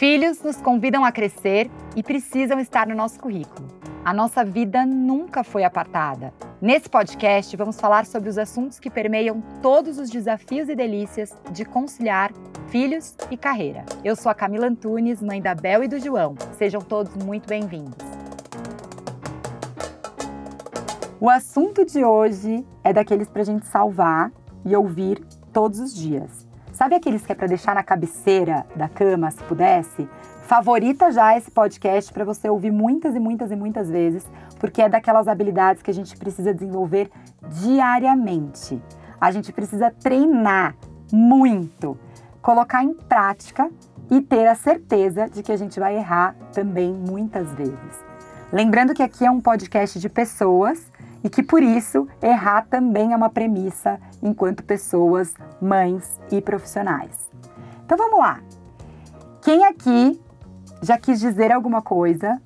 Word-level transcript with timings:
Filhos 0.00 0.42
nos 0.42 0.56
convidam 0.56 1.04
a 1.04 1.12
crescer 1.12 1.70
e 1.94 2.02
precisam 2.02 2.58
estar 2.58 2.86
no 2.86 2.94
nosso 2.94 3.20
currículo. 3.20 3.68
A 4.02 4.14
nossa 4.14 4.42
vida 4.42 4.86
nunca 4.86 5.44
foi 5.44 5.62
apartada. 5.62 6.32
Nesse 6.58 6.88
podcast, 6.88 7.54
vamos 7.54 7.78
falar 7.78 8.06
sobre 8.06 8.30
os 8.30 8.38
assuntos 8.38 8.80
que 8.80 8.88
permeiam 8.88 9.42
todos 9.60 9.98
os 9.98 10.08
desafios 10.08 10.70
e 10.70 10.74
delícias 10.74 11.36
de 11.52 11.66
conciliar 11.66 12.32
filhos 12.68 13.14
e 13.30 13.36
carreira. 13.36 13.84
Eu 14.02 14.16
sou 14.16 14.32
a 14.32 14.34
Camila 14.34 14.68
Antunes, 14.68 15.20
mãe 15.20 15.38
da 15.38 15.54
Bel 15.54 15.84
e 15.84 15.88
do 15.88 16.00
João. 16.00 16.34
Sejam 16.56 16.80
todos 16.80 17.14
muito 17.22 17.46
bem-vindos. 17.46 17.98
O 21.20 21.28
assunto 21.28 21.84
de 21.84 22.02
hoje 22.02 22.66
é 22.82 22.90
daqueles 22.90 23.28
para 23.28 23.42
a 23.42 23.44
gente 23.44 23.66
salvar 23.66 24.32
e 24.64 24.74
ouvir 24.74 25.22
todos 25.52 25.78
os 25.78 25.94
dias. 25.94 26.48
Sabe 26.80 26.94
aqueles 26.94 27.26
que 27.26 27.32
é 27.32 27.34
para 27.34 27.46
deixar 27.46 27.74
na 27.74 27.82
cabeceira 27.82 28.64
da 28.74 28.88
cama, 28.88 29.30
se 29.30 29.44
pudesse? 29.44 30.08
Favorita 30.44 31.12
já 31.12 31.36
esse 31.36 31.50
podcast 31.50 32.10
para 32.10 32.24
você 32.24 32.48
ouvir 32.48 32.70
muitas 32.70 33.14
e 33.14 33.20
muitas 33.20 33.50
e 33.50 33.54
muitas 33.54 33.90
vezes, 33.90 34.26
porque 34.58 34.80
é 34.80 34.88
daquelas 34.88 35.28
habilidades 35.28 35.82
que 35.82 35.90
a 35.90 35.94
gente 35.94 36.16
precisa 36.16 36.54
desenvolver 36.54 37.10
diariamente. 37.60 38.82
A 39.20 39.30
gente 39.30 39.52
precisa 39.52 39.90
treinar 39.90 40.74
muito, 41.12 41.98
colocar 42.40 42.82
em 42.82 42.94
prática 42.94 43.70
e 44.10 44.22
ter 44.22 44.46
a 44.46 44.54
certeza 44.54 45.28
de 45.28 45.42
que 45.42 45.52
a 45.52 45.58
gente 45.58 45.78
vai 45.78 45.98
errar 45.98 46.34
também 46.50 46.94
muitas 46.94 47.52
vezes. 47.52 48.04
Lembrando 48.50 48.94
que 48.94 49.02
aqui 49.02 49.26
é 49.26 49.30
um 49.30 49.38
podcast 49.38 50.00
de 50.00 50.08
pessoas 50.08 50.90
e 51.22 51.28
que 51.28 51.42
por 51.42 51.62
isso 51.62 52.08
errar 52.22 52.66
também 52.68 53.12
é 53.12 53.16
uma 53.16 53.30
premissa 53.30 54.00
enquanto 54.22 54.64
pessoas, 54.64 55.34
mães 55.60 56.20
e 56.30 56.40
profissionais. 56.40 57.30
Então 57.84 57.96
vamos 57.96 58.18
lá. 58.18 58.40
Quem 59.42 59.64
aqui 59.64 60.20
já 60.82 60.96
quis 60.98 61.20
dizer 61.20 61.52
alguma 61.52 61.82
coisa 61.82 62.40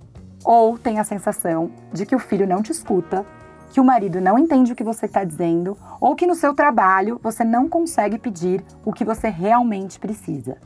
ou 0.45 0.79
tem 0.79 0.99
a 0.99 1.05
sensação 1.05 1.71
de 1.93 2.05
que 2.05 2.15
o 2.15 2.19
filho 2.19 2.47
não 2.47 2.63
te 2.63 2.73
escuta, 2.73 3.25
que 3.71 3.81
o 3.81 3.85
marido 3.85 4.21
não 4.21 4.39
entende 4.39 4.73
o 4.73 4.77
que 4.77 4.85
você 4.85 5.07
está 5.07 5.25
dizendo 5.25 5.77
ou 6.01 6.15
que 6.15 6.27
no 6.27 6.35
seu 6.35 6.55
trabalho 6.55 7.19
você 7.23 7.43
não 7.45 7.69
consegue 7.69 8.19
pedir 8.19 8.65
o 8.85 8.93
que 8.93 9.05
você 9.05 9.29
realmente 9.29 9.99
precisa? 9.99 10.59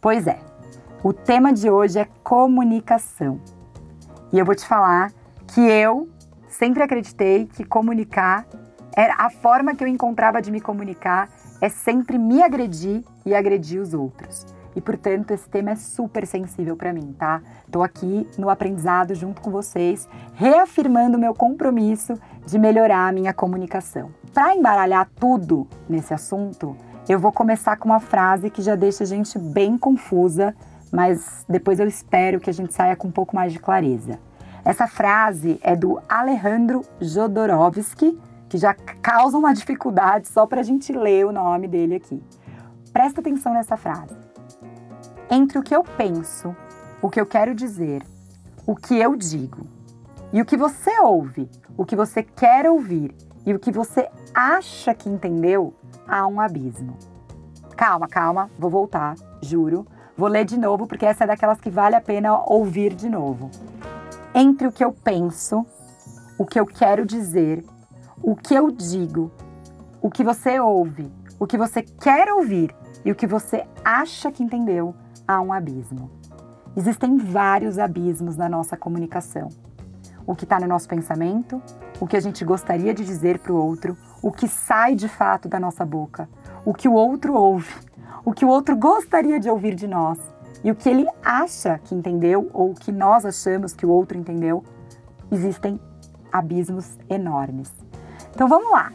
Pois 0.00 0.26
é, 0.26 0.38
o 1.02 1.12
tema 1.12 1.52
de 1.52 1.68
hoje 1.70 1.98
é 1.98 2.08
comunicação. 2.22 3.40
E 4.32 4.38
eu 4.38 4.44
vou 4.44 4.54
te 4.54 4.66
falar 4.66 5.12
que 5.46 5.60
eu 5.60 6.08
sempre 6.48 6.82
acreditei 6.82 7.46
que 7.46 7.64
comunicar 7.64 8.46
era 8.96 9.14
a 9.18 9.30
forma 9.30 9.74
que 9.74 9.84
eu 9.84 9.88
encontrava 9.88 10.42
de 10.42 10.50
me 10.50 10.60
comunicar 10.60 11.28
é 11.60 11.68
sempre 11.68 12.18
me 12.18 12.42
agredir 12.42 13.04
e 13.24 13.34
agredir 13.34 13.80
os 13.80 13.94
outros. 13.94 14.46
E 14.74 14.80
portanto, 14.80 15.32
esse 15.32 15.48
tema 15.48 15.70
é 15.70 15.76
super 15.76 16.26
sensível 16.26 16.76
para 16.76 16.92
mim, 16.92 17.14
tá? 17.18 17.42
Tô 17.70 17.82
aqui 17.82 18.28
no 18.38 18.48
aprendizado 18.48 19.14
junto 19.14 19.40
com 19.40 19.50
vocês, 19.50 20.08
reafirmando 20.34 21.18
meu 21.18 21.34
compromisso 21.34 22.14
de 22.46 22.58
melhorar 22.58 23.08
a 23.08 23.12
minha 23.12 23.34
comunicação. 23.34 24.10
Para 24.32 24.54
embaralhar 24.54 25.08
tudo 25.16 25.66
nesse 25.88 26.14
assunto, 26.14 26.76
eu 27.08 27.18
vou 27.18 27.32
começar 27.32 27.76
com 27.76 27.88
uma 27.88 28.00
frase 28.00 28.50
que 28.50 28.62
já 28.62 28.74
deixa 28.74 29.02
a 29.02 29.06
gente 29.06 29.38
bem 29.38 29.76
confusa, 29.76 30.54
mas 30.92 31.44
depois 31.48 31.80
eu 31.80 31.88
espero 31.88 32.38
que 32.38 32.50
a 32.50 32.54
gente 32.54 32.72
saia 32.72 32.94
com 32.94 33.08
um 33.08 33.12
pouco 33.12 33.34
mais 33.34 33.52
de 33.52 33.58
clareza. 33.58 34.18
Essa 34.68 34.86
frase 34.86 35.58
é 35.62 35.74
do 35.74 35.98
Alejandro 36.06 36.84
Jodorowsky, 37.00 38.20
que 38.50 38.58
já 38.58 38.74
causa 38.74 39.38
uma 39.38 39.54
dificuldade 39.54 40.28
só 40.28 40.46
para 40.46 40.60
a 40.60 40.62
gente 40.62 40.92
ler 40.92 41.24
o 41.24 41.32
nome 41.32 41.66
dele 41.66 41.94
aqui. 41.94 42.22
Presta 42.92 43.22
atenção 43.22 43.54
nessa 43.54 43.78
frase. 43.78 44.14
Entre 45.30 45.58
o 45.58 45.62
que 45.62 45.74
eu 45.74 45.82
penso, 45.82 46.54
o 47.00 47.08
que 47.08 47.18
eu 47.18 47.24
quero 47.24 47.54
dizer, 47.54 48.02
o 48.66 48.76
que 48.76 48.98
eu 48.98 49.16
digo, 49.16 49.66
e 50.34 50.42
o 50.42 50.44
que 50.44 50.58
você 50.58 51.00
ouve, 51.00 51.48
o 51.74 51.86
que 51.86 51.96
você 51.96 52.22
quer 52.22 52.68
ouvir 52.68 53.14
e 53.46 53.54
o 53.54 53.58
que 53.58 53.72
você 53.72 54.06
acha 54.34 54.92
que 54.92 55.08
entendeu, 55.08 55.72
há 56.06 56.26
um 56.26 56.42
abismo. 56.42 56.94
Calma, 57.74 58.06
calma, 58.06 58.50
vou 58.58 58.68
voltar, 58.68 59.14
juro. 59.40 59.86
Vou 60.14 60.28
ler 60.28 60.44
de 60.44 60.58
novo 60.58 60.86
porque 60.86 61.06
essa 61.06 61.24
é 61.24 61.26
daquelas 61.26 61.58
que 61.58 61.70
vale 61.70 61.96
a 61.96 62.02
pena 62.02 62.38
ouvir 62.44 62.92
de 62.92 63.08
novo 63.08 63.50
entre 64.40 64.68
o 64.68 64.72
que 64.72 64.84
eu 64.84 64.92
penso, 64.92 65.66
o 66.38 66.46
que 66.46 66.60
eu 66.60 66.64
quero 66.64 67.04
dizer, 67.04 67.64
o 68.22 68.36
que 68.36 68.54
eu 68.54 68.70
digo, 68.70 69.32
o 70.00 70.08
que 70.08 70.22
você 70.22 70.60
ouve, 70.60 71.12
o 71.40 71.46
que 71.46 71.58
você 71.58 71.82
quer 71.82 72.32
ouvir 72.32 72.72
e 73.04 73.10
o 73.10 73.16
que 73.16 73.26
você 73.26 73.66
acha 73.84 74.30
que 74.30 74.44
entendeu, 74.44 74.94
há 75.26 75.40
um 75.40 75.52
abismo. 75.52 76.08
Existem 76.76 77.16
vários 77.16 77.80
abismos 77.80 78.36
na 78.36 78.48
nossa 78.48 78.76
comunicação. 78.76 79.48
O 80.24 80.36
que 80.36 80.44
está 80.44 80.60
no 80.60 80.68
nosso 80.68 80.86
pensamento, 80.86 81.60
o 81.98 82.06
que 82.06 82.16
a 82.16 82.20
gente 82.20 82.44
gostaria 82.44 82.94
de 82.94 83.04
dizer 83.04 83.40
para 83.40 83.52
o 83.52 83.56
outro, 83.56 83.98
o 84.22 84.30
que 84.30 84.46
sai 84.46 84.94
de 84.94 85.08
fato 85.08 85.48
da 85.48 85.58
nossa 85.58 85.84
boca, 85.84 86.28
o 86.64 86.72
que 86.72 86.86
o 86.86 86.92
outro 86.92 87.34
ouve, 87.34 87.74
o 88.24 88.32
que 88.32 88.44
o 88.44 88.48
outro 88.48 88.76
gostaria 88.76 89.40
de 89.40 89.50
ouvir 89.50 89.74
de 89.74 89.88
nós 89.88 90.16
e 90.62 90.70
o 90.70 90.74
que 90.74 90.88
ele 90.88 91.06
acha 91.24 91.78
que 91.78 91.94
entendeu 91.94 92.50
ou 92.52 92.70
o 92.70 92.74
que 92.74 92.90
nós 92.90 93.24
achamos 93.24 93.72
que 93.72 93.86
o 93.86 93.90
outro 93.90 94.18
entendeu, 94.18 94.64
existem 95.30 95.80
abismos 96.32 96.98
enormes. 97.08 97.72
Então 98.34 98.48
vamos 98.48 98.70
lá. 98.70 98.92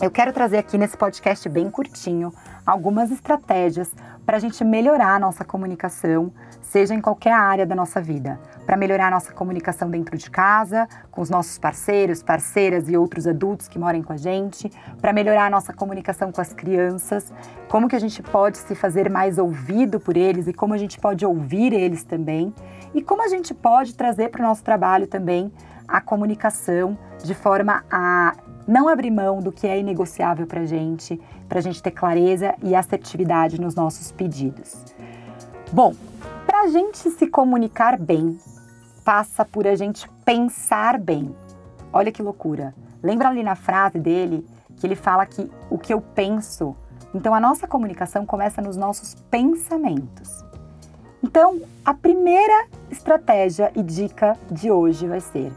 Eu 0.00 0.10
quero 0.10 0.32
trazer 0.32 0.58
aqui 0.58 0.76
nesse 0.76 0.96
podcast 0.96 1.48
bem 1.48 1.70
curtinho 1.70 2.32
algumas 2.66 3.10
estratégias 3.10 3.90
para 4.26 4.36
a 4.36 4.40
gente 4.40 4.62
melhorar 4.64 5.14
a 5.14 5.18
nossa 5.18 5.44
comunicação, 5.44 6.32
seja 6.60 6.94
em 6.94 7.00
qualquer 7.00 7.32
área 7.32 7.64
da 7.64 7.74
nossa 7.74 8.00
vida, 8.00 8.38
para 8.66 8.76
melhorar 8.76 9.06
a 9.06 9.10
nossa 9.12 9.32
comunicação 9.32 9.88
dentro 9.88 10.18
de 10.18 10.28
casa, 10.28 10.88
com 11.10 11.22
os 11.22 11.30
nossos 11.30 11.56
parceiros, 11.56 12.22
parceiras 12.22 12.88
e 12.88 12.96
outros 12.96 13.26
adultos 13.26 13.68
que 13.68 13.78
moram 13.78 14.02
com 14.02 14.12
a 14.12 14.16
gente, 14.16 14.68
para 15.00 15.12
melhorar 15.12 15.46
a 15.46 15.50
nossa 15.50 15.72
comunicação 15.72 16.32
com 16.32 16.40
as 16.40 16.52
crianças, 16.52 17.32
como 17.68 17.88
que 17.88 17.94
a 17.94 18.00
gente 18.00 18.22
pode 18.22 18.58
se 18.58 18.74
fazer 18.74 19.08
mais 19.08 19.38
ouvido 19.38 20.00
por 20.00 20.16
eles 20.16 20.48
e 20.48 20.52
como 20.52 20.74
a 20.74 20.78
gente 20.78 20.98
pode 20.98 21.24
ouvir 21.24 21.72
eles 21.72 22.02
também, 22.02 22.52
e 22.92 23.00
como 23.00 23.22
a 23.22 23.28
gente 23.28 23.54
pode 23.54 23.94
trazer 23.94 24.30
para 24.30 24.42
o 24.42 24.44
nosso 24.46 24.64
trabalho 24.64 25.06
também 25.06 25.52
a 25.86 26.00
comunicação 26.00 26.98
de 27.22 27.34
forma 27.34 27.84
a 27.90 28.34
não 28.66 28.88
abrir 28.88 29.12
mão 29.12 29.38
do 29.40 29.52
que 29.52 29.66
é 29.66 29.78
inegociável 29.78 30.46
para 30.46 30.62
a 30.62 30.66
gente, 30.66 31.20
para 31.48 31.60
a 31.60 31.62
gente 31.62 31.80
ter 31.80 31.92
clareza 31.92 32.54
e 32.62 32.74
assertividade 32.74 33.60
nos 33.60 33.76
nossos 33.76 34.10
pedidos. 34.10 34.84
Bom, 35.72 35.94
para 36.44 36.62
a 36.62 36.68
gente 36.68 37.10
se 37.10 37.26
comunicar 37.28 37.96
bem, 37.96 38.38
passa 39.06 39.44
por 39.44 39.68
a 39.68 39.76
gente 39.76 40.10
pensar 40.24 40.98
bem. 40.98 41.32
Olha 41.92 42.10
que 42.10 42.20
loucura. 42.20 42.74
Lembra 43.00 43.28
ali 43.28 43.44
na 43.44 43.54
frase 43.54 44.00
dele 44.00 44.44
que 44.76 44.84
ele 44.84 44.96
fala 44.96 45.24
que 45.24 45.48
o 45.70 45.78
que 45.78 45.94
eu 45.94 46.00
penso. 46.00 46.74
Então 47.14 47.32
a 47.32 47.38
nossa 47.38 47.68
comunicação 47.68 48.26
começa 48.26 48.60
nos 48.60 48.76
nossos 48.76 49.14
pensamentos. 49.30 50.44
Então, 51.22 51.60
a 51.84 51.94
primeira 51.94 52.66
estratégia 52.90 53.70
e 53.76 53.82
dica 53.82 54.36
de 54.50 54.72
hoje 54.72 55.06
vai 55.06 55.20
ser: 55.20 55.52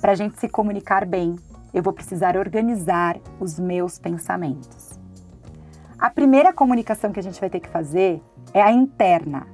para 0.00 0.12
a 0.12 0.14
gente 0.14 0.38
se 0.38 0.48
comunicar 0.48 1.06
bem, 1.06 1.36
eu 1.72 1.82
vou 1.82 1.94
precisar 1.94 2.36
organizar 2.36 3.16
os 3.40 3.58
meus 3.58 3.98
pensamentos. 3.98 4.98
A 5.98 6.10
primeira 6.10 6.52
comunicação 6.52 7.10
que 7.10 7.20
a 7.20 7.22
gente 7.22 7.40
vai 7.40 7.48
ter 7.48 7.60
que 7.60 7.70
fazer 7.70 8.22
é 8.52 8.60
a 8.60 8.70
interna. 8.70 9.46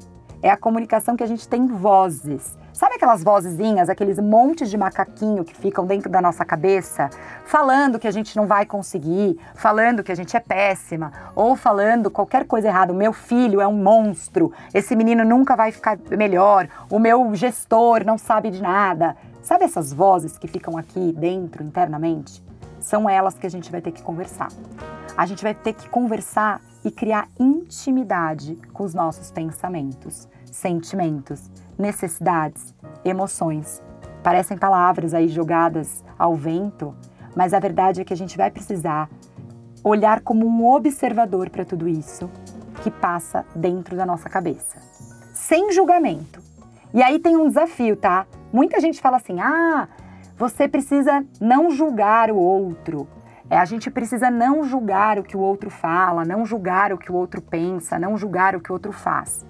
É 0.43 0.51
a 0.51 0.57
comunicação 0.57 1.17
que 1.17 1.23
a 1.23 1.27
gente 1.27 1.49
tem 1.49 1.67
vozes. 1.67 2.57
Sabe 2.79 2.95
aquelas 2.95 3.25
vozezinhas, 3.25 3.89
aqueles 3.89 4.21
montes 4.21 4.71
de 4.71 4.79
macaquinho 4.79 5.45
que 5.45 5.53
ficam 5.53 5.85
dentro 5.85 6.09
da 6.09 6.23
nossa 6.23 6.45
cabeça, 6.45 7.11
falando 7.45 7.99
que 7.99 8.07
a 8.07 8.11
gente 8.13 8.37
não 8.37 8.47
vai 8.47 8.65
conseguir, 8.65 9.37
falando 9.57 10.01
que 10.05 10.13
a 10.13 10.15
gente 10.15 10.37
é 10.37 10.39
péssima, 10.39 11.13
ou 11.35 11.57
falando 11.57 12.09
qualquer 12.09 12.47
coisa 12.47 12.69
errada. 12.69 12.93
O 12.93 12.97
meu 12.97 13.13
filho 13.13 13.61
é 13.61 13.67
um 13.67 13.83
monstro, 13.83 14.53
esse 14.73 14.95
menino 14.95 15.25
nunca 15.25 15.57
vai 15.57 15.73
ficar 15.73 15.99
melhor, 16.17 16.69
o 16.89 17.01
meu 17.01 17.35
gestor 17.35 18.05
não 18.05 18.17
sabe 18.17 18.49
de 18.49 18.63
nada. 18.63 19.17
Sabe 19.43 19.65
essas 19.65 19.93
vozes 19.93 20.39
que 20.39 20.47
ficam 20.47 20.79
aqui 20.79 21.13
dentro, 21.19 21.65
internamente? 21.65 22.41
São 22.79 23.11
elas 23.11 23.35
que 23.35 23.47
a 23.49 23.51
gente 23.51 23.73
vai 23.73 23.81
ter 23.81 23.91
que 23.91 24.05
conversar. 24.05 24.53
A 25.17 25.27
gente 25.27 25.43
vai 25.43 25.53
ter 25.53 25.73
que 25.73 25.89
conversar 25.89 26.61
e 26.85 26.93
criar 26.93 27.27
intimidade 27.41 28.57
com 28.73 28.85
os 28.85 28.95
nossos 28.95 29.33
pensamentos, 29.33 30.29
sentimentos, 30.45 31.51
necessidades, 31.79 32.75
emoções. 33.05 33.83
Parecem 34.23 34.59
palavras 34.59 35.15
aí 35.15 35.29
jogadas 35.29 36.05
ao 36.19 36.35
vento, 36.35 36.95
mas 37.37 37.55
a 37.55 37.61
verdade 37.61 38.01
é 38.01 38.05
que 38.05 38.13
a 38.13 38.17
gente 38.17 38.37
vai 38.37 38.51
precisar 38.51 39.09
olhar 39.85 40.21
como 40.21 40.47
um 40.47 40.67
observador 40.67 41.49
para 41.51 41.65
tudo 41.65 41.89
isso 41.89 42.29
que 42.83 42.91
passa 42.91 43.45
dentro 43.55 43.97
da 43.97 44.05
nossa 44.05 44.29
cabeça, 44.29 44.79
sem 45.33 45.73
julgamento. 45.73 46.41
E 46.93 47.03
aí 47.03 47.19
tem 47.19 47.37
um 47.37 47.49
desafio, 47.49 47.97
tá? 47.97 48.27
Muita 48.53 48.81
gente 48.81 49.01
fala 49.01 49.17
assim: 49.17 49.41
ah, 49.41 49.89
você 50.37 50.67
precisa 50.67 51.25
não 51.41 51.71
julgar 51.71 52.31
o 52.31 52.37
outro. 52.37 53.07
É, 53.51 53.57
a 53.57 53.65
gente 53.65 53.91
precisa 53.91 54.31
não 54.31 54.63
julgar 54.63 55.19
o 55.19 55.23
que 55.23 55.37
o 55.37 55.41
outro 55.41 55.71
fala, 55.71 56.25
não 56.25 56.45
julgar 56.45 56.93
o 56.93 56.99
que 56.99 57.11
o 57.11 57.15
outro 57.15 57.41
pensa, 57.41 57.99
não 57.99 58.17
julgar 58.17 58.55
o 58.55 58.61
que 58.61 58.71
o 58.71 58.75
outro 58.75 58.93
faz. 58.93 59.45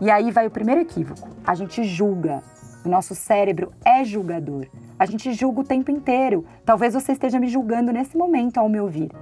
E 0.00 0.10
aí 0.10 0.30
vai 0.30 0.46
o 0.46 0.50
primeiro 0.50 0.80
equívoco. 0.80 1.28
A 1.46 1.54
gente 1.54 1.84
julga. 1.84 2.42
O 2.84 2.88
nosso 2.88 3.14
cérebro 3.14 3.72
é 3.84 4.02
julgador. 4.02 4.66
A 4.98 5.04
gente 5.04 5.32
julga 5.34 5.60
o 5.60 5.64
tempo 5.64 5.90
inteiro. 5.90 6.46
Talvez 6.64 6.94
você 6.94 7.12
esteja 7.12 7.38
me 7.38 7.48
julgando 7.48 7.92
nesse 7.92 8.16
momento 8.16 8.58
ao 8.58 8.68
me 8.68 8.80
ouvir. 8.80 9.12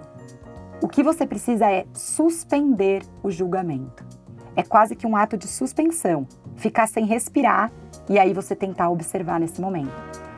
O 0.80 0.86
que 0.86 1.02
você 1.02 1.26
precisa 1.26 1.68
é 1.68 1.84
suspender 1.92 3.02
o 3.22 3.30
julgamento. 3.30 4.06
É 4.54 4.62
quase 4.62 4.94
que 4.94 5.06
um 5.06 5.16
ato 5.16 5.36
de 5.36 5.48
suspensão. 5.48 6.26
Ficar 6.54 6.86
sem 6.86 7.04
respirar 7.04 7.72
e 8.08 8.16
aí 8.16 8.32
você 8.32 8.54
tentar 8.54 8.88
observar 8.90 9.40
nesse 9.40 9.60
momento. 9.60 9.92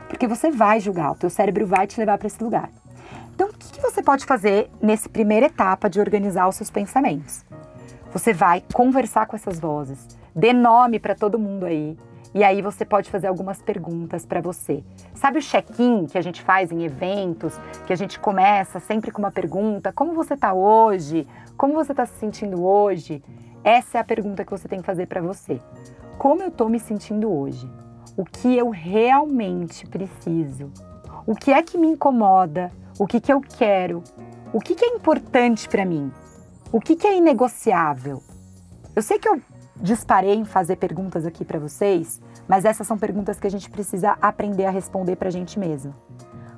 Porque 0.07 0.27
você 0.27 0.49
vai 0.49 0.79
julgar, 0.79 1.11
o 1.11 1.15
teu 1.15 1.29
cérebro 1.29 1.67
vai 1.67 1.85
te 1.85 1.99
levar 1.99 2.17
para 2.17 2.27
esse 2.27 2.43
lugar. 2.43 2.71
Então, 3.33 3.49
o 3.49 3.53
que 3.53 3.81
você 3.81 4.03
pode 4.03 4.25
fazer 4.25 4.69
nessa 4.81 5.07
primeira 5.07 5.45
etapa 5.45 5.89
de 5.89 5.99
organizar 5.99 6.47
os 6.47 6.55
seus 6.55 6.69
pensamentos? 6.69 7.45
Você 8.11 8.33
vai 8.33 8.63
conversar 8.73 9.25
com 9.25 9.35
essas 9.35 9.59
vozes, 9.59 10.05
dê 10.35 10.53
nome 10.53 10.99
para 10.99 11.15
todo 11.15 11.39
mundo 11.39 11.65
aí. 11.65 11.97
E 12.33 12.43
aí 12.43 12.61
você 12.61 12.85
pode 12.85 13.09
fazer 13.09 13.27
algumas 13.27 13.61
perguntas 13.61 14.25
para 14.25 14.39
você. 14.39 14.83
Sabe 15.13 15.39
o 15.39 15.41
check-in 15.41 16.05
que 16.05 16.17
a 16.17 16.21
gente 16.21 16.41
faz 16.41 16.71
em 16.71 16.83
eventos, 16.83 17.59
que 17.85 17.91
a 17.91 17.95
gente 17.95 18.17
começa 18.19 18.79
sempre 18.79 19.11
com 19.11 19.19
uma 19.19 19.31
pergunta: 19.31 19.91
como 19.91 20.13
você 20.13 20.35
está 20.35 20.53
hoje? 20.53 21.27
Como 21.57 21.73
você 21.73 21.91
está 21.91 22.05
se 22.05 22.17
sentindo 22.19 22.63
hoje? 22.63 23.21
Essa 23.63 23.97
é 23.97 24.01
a 24.01 24.05
pergunta 24.05 24.45
que 24.45 24.51
você 24.51 24.67
tem 24.67 24.79
que 24.79 24.85
fazer 24.85 25.07
para 25.07 25.21
você. 25.21 25.59
Como 26.17 26.41
eu 26.41 26.47
estou 26.47 26.69
me 26.69 26.79
sentindo 26.79 27.31
hoje? 27.31 27.69
O 28.15 28.23
que 28.23 28.57
eu 28.57 28.69
realmente 28.69 29.85
preciso? 29.85 30.71
O 31.27 31.35
que 31.35 31.51
é 31.51 31.61
que 31.61 31.77
me 31.77 31.87
incomoda? 31.87 32.71
O 32.97 33.05
que, 33.05 33.19
que 33.19 33.31
eu 33.31 33.41
quero? 33.41 34.03
O 34.53 34.59
que, 34.59 34.73
que 34.73 34.85
é 34.85 34.89
importante 34.89 35.67
para 35.67 35.85
mim? 35.85 36.11
O 36.71 36.79
que, 36.79 36.95
que 36.95 37.05
é 37.05 37.17
inegociável? 37.17 38.23
Eu 38.95 39.01
sei 39.01 39.19
que 39.19 39.27
eu 39.27 39.41
disparei 39.75 40.35
em 40.35 40.45
fazer 40.45 40.75
perguntas 40.75 41.25
aqui 41.25 41.45
para 41.45 41.59
vocês, 41.59 42.21
mas 42.47 42.65
essas 42.65 42.85
são 42.85 42.97
perguntas 42.97 43.39
que 43.39 43.47
a 43.47 43.51
gente 43.51 43.69
precisa 43.69 44.17
aprender 44.21 44.65
a 44.65 44.71
responder 44.71 45.15
para 45.15 45.29
a 45.29 45.31
gente 45.31 45.59
mesmo. 45.59 45.93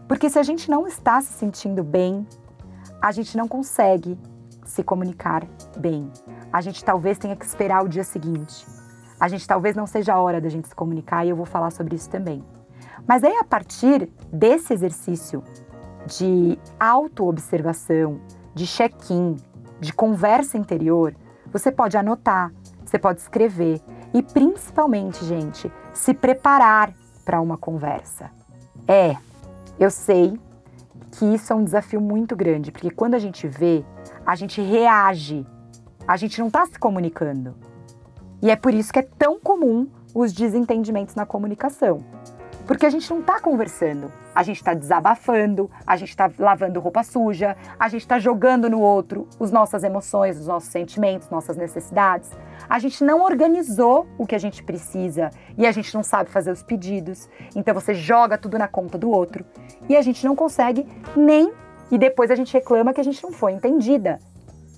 Porque 0.08 0.30
se 0.30 0.38
a 0.38 0.44
gente 0.44 0.70
não 0.70 0.88
está 0.88 1.22
se 1.22 1.34
sentindo 1.34 1.84
bem, 1.84 2.28
a 3.02 3.12
gente 3.12 3.38
não 3.38 3.48
consegue 3.48 4.18
se 4.66 4.84
comunicar 4.84 5.46
bem. 5.78 6.12
A 6.52 6.62
gente 6.62 6.84
talvez 6.84 7.18
tenha 7.18 7.36
que 7.36 7.46
esperar 7.46 7.84
o 7.84 7.90
dia 7.90 8.04
seguinte. 8.04 8.66
A 9.20 9.28
gente 9.28 9.48
talvez 9.48 9.76
não 9.76 9.88
seja 9.88 10.14
a 10.14 10.20
hora 10.20 10.42
da 10.42 10.50
gente 10.50 10.68
se 10.68 10.76
comunicar 10.76 11.26
e 11.26 11.30
eu 11.30 11.36
vou 11.36 11.46
falar 11.46 11.72
sobre 11.72 11.96
isso 11.96 12.10
também. 12.10 12.44
Mas 13.08 13.24
aí, 13.24 13.36
a 13.38 13.44
partir 13.44 14.10
desse 14.32 14.74
exercício 14.74 15.44
de 16.06 16.58
autoobservação, 16.80 18.20
de 18.54 18.66
check-in, 18.66 19.36
de 19.80 19.94
conversa 19.94 20.58
interior, 20.58 21.16
você 21.52 21.72
pode 21.72 21.98
anotar, 21.98 22.52
você 22.94 23.00
pode 23.00 23.22
escrever 23.22 23.82
e 24.14 24.22
principalmente, 24.22 25.26
gente, 25.26 25.72
se 25.92 26.14
preparar 26.14 26.94
para 27.26 27.42
uma 27.42 27.58
conversa. 27.58 28.30
É, 28.88 29.16
eu 29.80 29.90
sei 29.90 30.40
que 31.12 31.26
isso 31.26 31.52
é 31.52 31.56
um 31.56 31.64
desafio 31.64 32.00
muito 32.00 32.36
grande, 32.36 32.72
porque 32.72 32.92
quando 32.92 33.16
a 33.16 33.20
gente 33.20 33.48
vê, 33.48 33.84
a 34.24 34.36
gente 34.36 34.62
reage, 34.62 35.44
a 36.08 36.16
gente 36.18 36.40
não 36.40 36.48
está 36.48 36.68
se 36.68 36.78
comunicando. 36.78 37.56
E 38.44 38.52
é 38.52 38.56
por 38.56 38.72
isso 38.72 38.94
que 38.94 39.00
é 39.00 39.08
tão 39.18 39.40
comum 39.40 39.88
os 40.14 40.32
desentendimentos 40.32 41.16
na 41.16 41.26
comunicação. 41.26 42.06
Porque 42.66 42.86
a 42.86 42.90
gente 42.90 43.10
não 43.10 43.20
está 43.20 43.42
conversando, 43.42 44.10
a 44.34 44.42
gente 44.42 44.58
está 44.58 44.74
desabafando, 44.74 45.70
a 45.86 45.98
gente 45.98 46.10
está 46.10 46.32
lavando 46.40 46.80
roupa 46.80 47.04
suja, 47.04 47.58
a 47.78 47.90
gente 47.90 48.02
está 48.02 48.18
jogando 48.18 48.70
no 48.70 48.80
outro 48.80 49.28
as 49.40 49.52
nossas 49.52 49.84
emoções, 49.84 50.40
os 50.40 50.48
nossos 50.48 50.70
sentimentos, 50.70 51.30
nossas 51.30 51.58
necessidades. 51.58 52.32
A 52.70 52.80
gente 52.80 53.04
não 53.04 53.22
organizou 53.22 54.08
o 54.18 54.26
que 54.26 54.34
a 54.34 54.40
gente 54.40 54.64
precisa 54.64 55.30
e 55.58 55.68
a 55.68 55.72
gente 55.74 55.94
não 55.94 56.04
sabe 56.04 56.30
fazer 56.30 56.52
os 56.52 56.64
pedidos. 56.64 57.30
Então 57.54 57.74
você 57.74 57.94
joga 57.94 58.38
tudo 58.38 58.58
na 58.58 58.68
conta 58.68 58.98
do 58.98 59.12
outro 59.12 59.46
e 59.90 59.98
a 59.98 60.02
gente 60.02 60.26
não 60.26 60.36
consegue 60.36 60.88
nem. 61.18 61.52
E 61.92 61.98
depois 61.98 62.32
a 62.32 62.36
gente 62.36 62.54
reclama 62.54 62.94
que 62.94 63.02
a 63.02 63.04
gente 63.04 63.22
não 63.22 63.34
foi 63.34 63.52
entendida. 63.52 64.20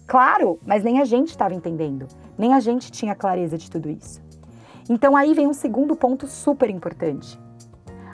Claro, 0.08 0.60
mas 0.66 0.84
nem 0.84 1.00
a 1.00 1.06
gente 1.06 1.30
estava 1.30 1.54
entendendo, 1.54 2.08
nem 2.36 2.54
a 2.54 2.60
gente 2.60 2.92
tinha 2.92 3.14
clareza 3.14 3.60
de 3.60 3.70
tudo 3.70 3.90
isso. 3.90 4.22
Então 4.90 5.16
aí 5.16 5.36
vem 5.36 5.48
um 5.48 5.54
segundo 5.54 5.96
ponto 5.96 6.28
super 6.28 6.70
importante 6.70 7.45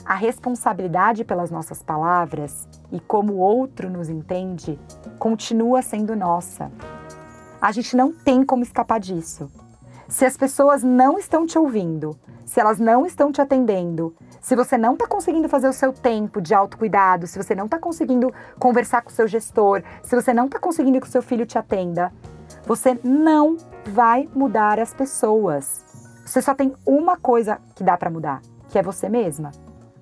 a 0.06 0.16
responsabilidade 0.16 1.24
pelas 1.24 1.52
nossas 1.52 1.82
palavras 1.82 2.68
e 2.92 3.00
como 3.00 3.34
o 3.34 3.38
outro 3.38 3.90
nos 3.90 4.10
entende 4.10 4.80
continua 5.20 5.82
sendo 5.82 6.16
nossa. 6.16 6.72
A 7.62 7.72
gente 7.72 7.96
não 7.96 8.12
tem 8.12 8.44
como 8.44 8.64
escapar 8.64 9.00
disso. 9.00 9.50
Se 10.08 10.26
as 10.26 10.36
pessoas 10.36 10.84
não 10.84 11.18
estão 11.18 11.46
te 11.46 11.58
ouvindo, 11.58 12.18
se 12.46 12.60
elas 12.60 12.80
não 12.80 13.06
estão 13.06 13.32
te 13.32 13.40
atendendo, 13.40 14.16
se 14.42 14.56
você 14.56 14.78
não 14.78 14.94
está 14.94 15.08
conseguindo 15.08 15.48
fazer 15.48 15.70
o 15.70 15.74
seu 15.74 15.94
tempo 15.94 16.42
de 16.42 16.54
autocuidado, 16.54 17.28
se 17.28 17.42
você 17.42 17.56
não 17.56 17.66
está 17.66 17.80
conseguindo 17.80 18.34
conversar 18.60 19.04
com 19.04 19.10
o 19.10 19.14
seu 19.14 19.28
gestor, 19.28 19.84
se 20.04 20.16
você 20.16 20.34
não 20.34 20.46
está 20.46 20.60
conseguindo 20.60 21.00
que 21.00 21.08
o 21.08 21.12
seu 21.12 21.22
filho 21.22 21.46
te 21.46 21.58
atenda, 21.58 22.12
você 22.66 23.00
não 23.04 23.56
vai 23.86 24.28
mudar 24.36 24.80
as 24.80 24.94
pessoas. 24.94 25.86
Você 26.26 26.42
só 26.42 26.54
tem 26.54 26.74
uma 26.86 27.16
coisa 27.16 27.60
que 27.76 27.84
dá 27.84 27.96
para 27.96 28.10
mudar, 28.10 28.42
que 28.70 28.78
é 28.78 28.84
você 28.84 29.08
mesma 29.08 29.52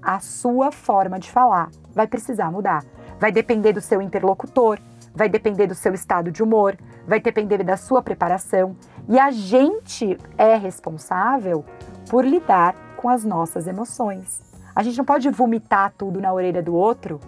a 0.02 0.20
sua 0.20 0.72
forma 0.72 1.20
de 1.20 1.32
falar 1.32 1.70
vai 1.94 2.08
precisar 2.08 2.52
mudar. 2.52 2.84
Vai 3.20 3.32
depender 3.32 3.74
do 3.74 3.82
seu 3.82 4.02
interlocutor, 4.02 4.80
vai 5.14 5.28
depender 5.28 5.68
do 5.68 5.76
seu 5.76 5.94
estado 5.94 6.32
de 6.32 6.42
humor, 6.42 6.78
vai 7.08 7.20
depender 7.20 7.64
da 7.64 7.76
sua 7.76 8.02
preparação. 8.02 8.76
E 9.08 9.20
a 9.20 9.32
gente 9.32 10.18
é 10.38 10.56
responsável 10.56 11.66
por 12.10 12.26
lidar 12.26 12.76
com 12.96 13.10
as 13.10 13.24
nossas 13.24 13.68
emoções. 13.68 14.42
A 14.76 14.84
gente 14.84 14.98
não 14.98 15.06
pode 15.06 15.30
vomitar 15.30 15.94
tudo 15.98 16.22
na 16.22 16.32
orelha 16.32 16.62
do 16.62 16.74
outro, 16.74 17.20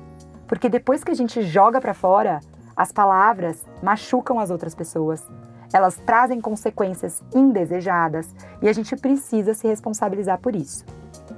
porque 0.48 0.70
depois 0.70 1.04
que 1.04 1.12
a 1.12 1.16
gente 1.16 1.42
joga 1.42 1.82
para 1.82 1.94
fora, 1.94 2.40
as 2.76 2.92
palavras 2.92 3.66
machucam 3.82 4.40
as 4.40 4.50
outras 4.50 4.74
pessoas. 4.74 5.28
Elas 5.74 5.96
trazem 6.06 6.42
consequências 6.42 7.22
indesejadas 7.34 8.34
e 8.62 8.68
a 8.68 8.74
gente 8.74 8.96
precisa 8.96 9.54
se 9.54 9.68
responsabilizar 9.68 10.40
por 10.40 10.56
isso. 10.56 10.86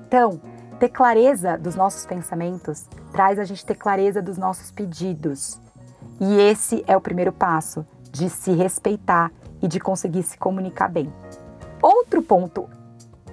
Então, 0.08 0.40
ter 0.80 0.90
clareza 0.90 1.58
dos 1.58 1.76
nossos 1.76 2.06
pensamentos 2.06 2.88
traz 3.12 3.40
a 3.40 3.44
gente 3.44 3.66
ter 3.66 3.76
clareza 3.76 4.22
dos 4.22 4.38
nossos 4.38 4.72
pedidos. 4.72 5.60
E 6.20 6.36
esse 6.40 6.84
é 6.88 6.96
o 6.96 7.02
primeiro 7.02 7.32
passo 7.32 7.86
de 8.12 8.30
se 8.30 8.52
respeitar 8.54 9.32
e 9.62 9.68
de 9.68 9.80
conseguir 9.80 10.24
se 10.24 10.38
comunicar 10.38 10.90
bem. 10.90 11.12
Outro 11.82 12.22
ponto 12.22 12.70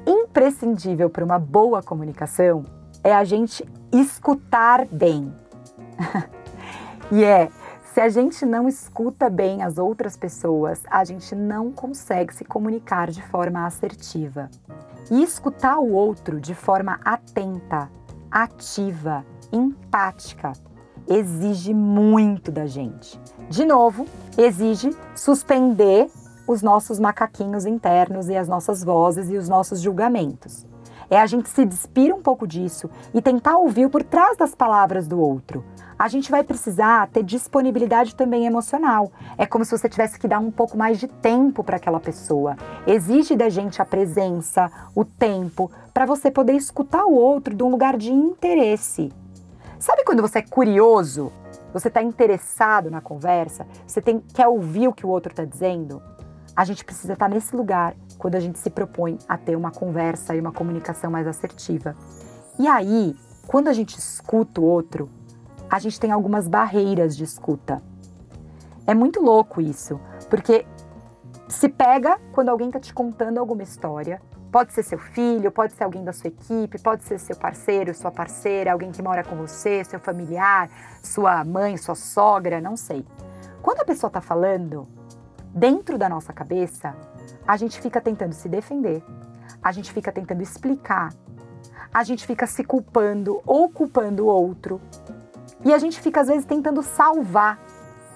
imprescindível 0.07 1.11
para 1.11 1.25
uma 1.25 1.39
boa 1.39 1.83
comunicação 1.83 2.65
é 3.03 3.13
a 3.13 3.25
gente 3.25 3.65
escutar 3.93 4.87
bem. 4.87 5.33
e 7.13 7.25
é, 7.25 7.51
se 8.01 8.05
a 8.05 8.09
gente 8.09 8.47
não 8.47 8.67
escuta 8.67 9.29
bem 9.29 9.63
as 9.63 9.77
outras 9.77 10.17
pessoas, 10.17 10.81
a 10.91 11.05
gente 11.05 11.35
não 11.35 11.71
consegue 11.71 12.35
se 12.35 12.47
comunicar 12.47 13.11
de 13.11 13.21
forma 13.21 13.67
assertiva. 13.67 14.49
E 15.11 15.23
escutar 15.23 15.79
o 15.79 15.93
outro 15.93 16.41
de 16.41 16.55
forma 16.55 16.99
atenta, 17.05 17.91
ativa, 18.31 19.23
empática, 19.53 20.55
exige 21.07 21.75
muito 21.75 22.51
da 22.51 22.65
gente. 22.65 23.21
De 23.51 23.67
novo, 23.67 24.07
exige 24.39 24.97
suspender 25.15 26.09
os 26.49 26.63
nossos 26.63 26.99
macaquinhos 26.99 27.67
internos 27.67 28.31
e 28.31 28.35
as 28.35 28.49
nossas 28.49 28.83
vozes 28.83 29.29
e 29.29 29.37
os 29.37 29.47
nossos 29.47 29.79
julgamentos. 29.79 30.67
É 31.11 31.21
a 31.21 31.27
gente 31.27 31.51
se 31.51 31.67
despir 31.67 32.15
um 32.15 32.23
pouco 32.23 32.47
disso 32.47 32.89
e 33.13 33.21
tentar 33.21 33.59
ouvir 33.59 33.91
por 33.91 34.03
trás 34.03 34.39
das 34.39 34.55
palavras 34.55 35.07
do 35.07 35.21
outro, 35.21 35.63
a 36.01 36.09
gente 36.09 36.31
vai 36.31 36.43
precisar 36.43 37.09
ter 37.09 37.23
disponibilidade 37.23 38.15
também 38.15 38.47
emocional. 38.47 39.13
É 39.37 39.45
como 39.45 39.67
se 39.67 39.71
você 39.71 39.87
tivesse 39.87 40.19
que 40.19 40.27
dar 40.27 40.39
um 40.39 40.51
pouco 40.51 40.75
mais 40.75 40.99
de 40.99 41.07
tempo 41.07 41.63
para 41.63 41.77
aquela 41.77 42.01
pessoa. 42.01 42.57
Exige 42.87 43.37
da 43.37 43.51
gente 43.51 43.83
a 43.83 43.85
presença, 43.85 44.73
o 44.95 45.05
tempo, 45.05 45.71
para 45.93 46.07
você 46.07 46.31
poder 46.31 46.55
escutar 46.55 47.05
o 47.05 47.13
outro 47.13 47.55
de 47.55 47.63
um 47.63 47.69
lugar 47.69 47.99
de 47.99 48.11
interesse. 48.11 49.13
Sabe 49.79 50.03
quando 50.03 50.23
você 50.23 50.39
é 50.39 50.43
curioso? 50.43 51.31
Você 51.75 51.89
está 51.89 52.03
interessado 52.03 52.91
na 52.91 53.03
conversa? 53.03 53.67
Você 53.87 54.01
tem, 54.01 54.21
quer 54.33 54.49
ouvir 54.49 54.89
o 54.89 54.95
que 54.95 55.05
o 55.05 55.11
outro 55.11 55.33
está 55.33 55.45
dizendo? 55.45 56.01
A 56.57 56.65
gente 56.65 56.83
precisa 56.83 57.13
estar 57.13 57.29
tá 57.29 57.35
nesse 57.35 57.55
lugar 57.55 57.95
quando 58.17 58.37
a 58.37 58.41
gente 58.41 58.59
se 58.59 58.71
propõe 58.71 59.19
a 59.29 59.37
ter 59.37 59.55
uma 59.55 59.71
conversa 59.71 60.35
e 60.35 60.41
uma 60.41 60.51
comunicação 60.51 61.11
mais 61.11 61.27
assertiva. 61.27 61.95
E 62.59 62.67
aí, 62.67 63.15
quando 63.47 63.69
a 63.69 63.75
gente 63.75 63.99
escuta 63.99 64.63
o 64.63 64.65
outro, 64.65 65.20
a 65.71 65.79
gente 65.79 66.01
tem 66.01 66.11
algumas 66.11 66.49
barreiras 66.49 67.17
de 67.17 67.23
escuta. 67.23 67.81
É 68.87 68.95
muito 68.95 69.23
louco 69.23 69.61
isso, 69.61 70.01
porque 70.29 70.67
se 71.49 71.69
pega 71.69 72.19
quando 72.33 72.49
alguém 72.49 72.67
está 72.69 72.81
te 72.81 72.93
contando 72.93 73.39
alguma 73.39 73.63
história. 73.63 74.21
Pode 74.51 74.73
ser 74.73 74.83
seu 74.83 74.99
filho, 74.99 75.53
pode 75.53 75.75
ser 75.75 75.85
alguém 75.85 76.03
da 76.03 76.13
sua 76.13 76.27
equipe, 76.27 76.77
pode 76.83 77.05
ser 77.05 77.21
seu 77.21 77.37
parceiro, 77.37 77.95
sua 77.95 78.11
parceira, 78.11 78.73
alguém 78.73 78.91
que 78.91 79.01
mora 79.01 79.23
com 79.23 79.37
você, 79.37 79.85
seu 79.85 80.01
familiar, 80.01 80.69
sua 81.05 81.45
mãe, 81.45 81.77
sua 81.77 81.95
sogra, 81.95 82.61
não 82.61 82.77
sei. 82.77 83.07
Quando 83.63 83.81
a 83.81 83.85
pessoa 83.85 84.09
está 84.09 84.21
falando, 84.21 84.89
dentro 85.55 85.97
da 85.97 86.09
nossa 86.09 86.33
cabeça, 86.33 86.97
a 87.47 87.57
gente 87.57 87.81
fica 87.81 88.01
tentando 88.01 88.33
se 88.33 88.49
defender, 88.49 89.05
a 89.63 89.71
gente 89.71 89.93
fica 89.93 90.11
tentando 90.11 90.43
explicar, 90.43 91.13
a 91.95 92.03
gente 92.03 92.27
fica 92.27 92.47
se 92.47 92.65
culpando 92.65 93.41
ou 93.47 93.69
culpando 93.69 94.25
o 94.25 94.29
outro. 94.29 94.81
E 95.65 95.75
a 95.75 95.79
gente 95.79 96.01
fica, 96.01 96.21
às 96.21 96.29
vezes, 96.29 96.45
tentando 96.45 96.83
salvar. 96.83 97.59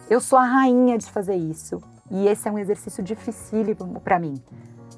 Eu 0.08 0.20
sou 0.20 0.38
a 0.38 0.44
rainha 0.44 0.96
de 0.96 1.10
fazer 1.10 1.36
isso. 1.36 1.82
E 2.10 2.26
esse 2.26 2.48
é 2.48 2.50
um 2.50 2.58
exercício 2.58 3.02
dificílimo 3.02 4.00
para 4.00 4.18
mim. 4.18 4.34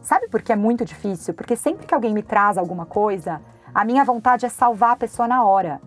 Sabe 0.03 0.29
por 0.29 0.43
que 0.43 0.53
é 0.53 0.57
muito 0.57 0.85
difícil? 0.85 1.35
Porque 1.35 1.57
sempre 1.57 1.87
que 1.87 1.95
alguém 1.95 2.15
me 2.15 2.23
traz 2.23 2.57
alguma 2.57 2.87
coisa, 2.87 3.41
a 3.75 3.85
minha 3.85 4.05
vontade 4.05 4.47
é 4.47 4.49
salvar 4.49 4.93
a 4.93 4.97
pessoa 4.97 5.27
na 5.27 5.45
hora. 5.45 5.81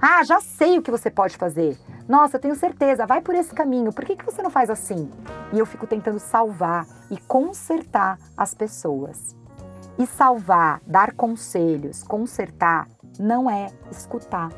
Ah, 0.00 0.22
já 0.22 0.40
sei 0.40 0.78
o 0.78 0.82
que 0.82 0.90
você 0.90 1.10
pode 1.10 1.36
fazer. 1.36 1.76
Nossa, 2.08 2.36
eu 2.36 2.40
tenho 2.40 2.54
certeza, 2.54 3.06
vai 3.06 3.20
por 3.20 3.34
esse 3.34 3.52
caminho. 3.52 3.92
Por 3.92 4.04
que, 4.04 4.16
que 4.16 4.24
você 4.24 4.42
não 4.42 4.50
faz 4.50 4.70
assim? 4.70 5.10
E 5.52 5.58
eu 5.58 5.66
fico 5.66 5.86
tentando 5.86 6.20
salvar 6.20 6.86
e 7.10 7.16
consertar 7.16 8.18
as 8.36 8.54
pessoas. 8.54 9.34
E 9.98 10.06
salvar, 10.06 10.80
dar 10.86 11.12
conselhos, 11.12 12.02
consertar, 12.02 12.86
não 13.18 13.50
é 13.50 13.68
escutar. 13.90 14.50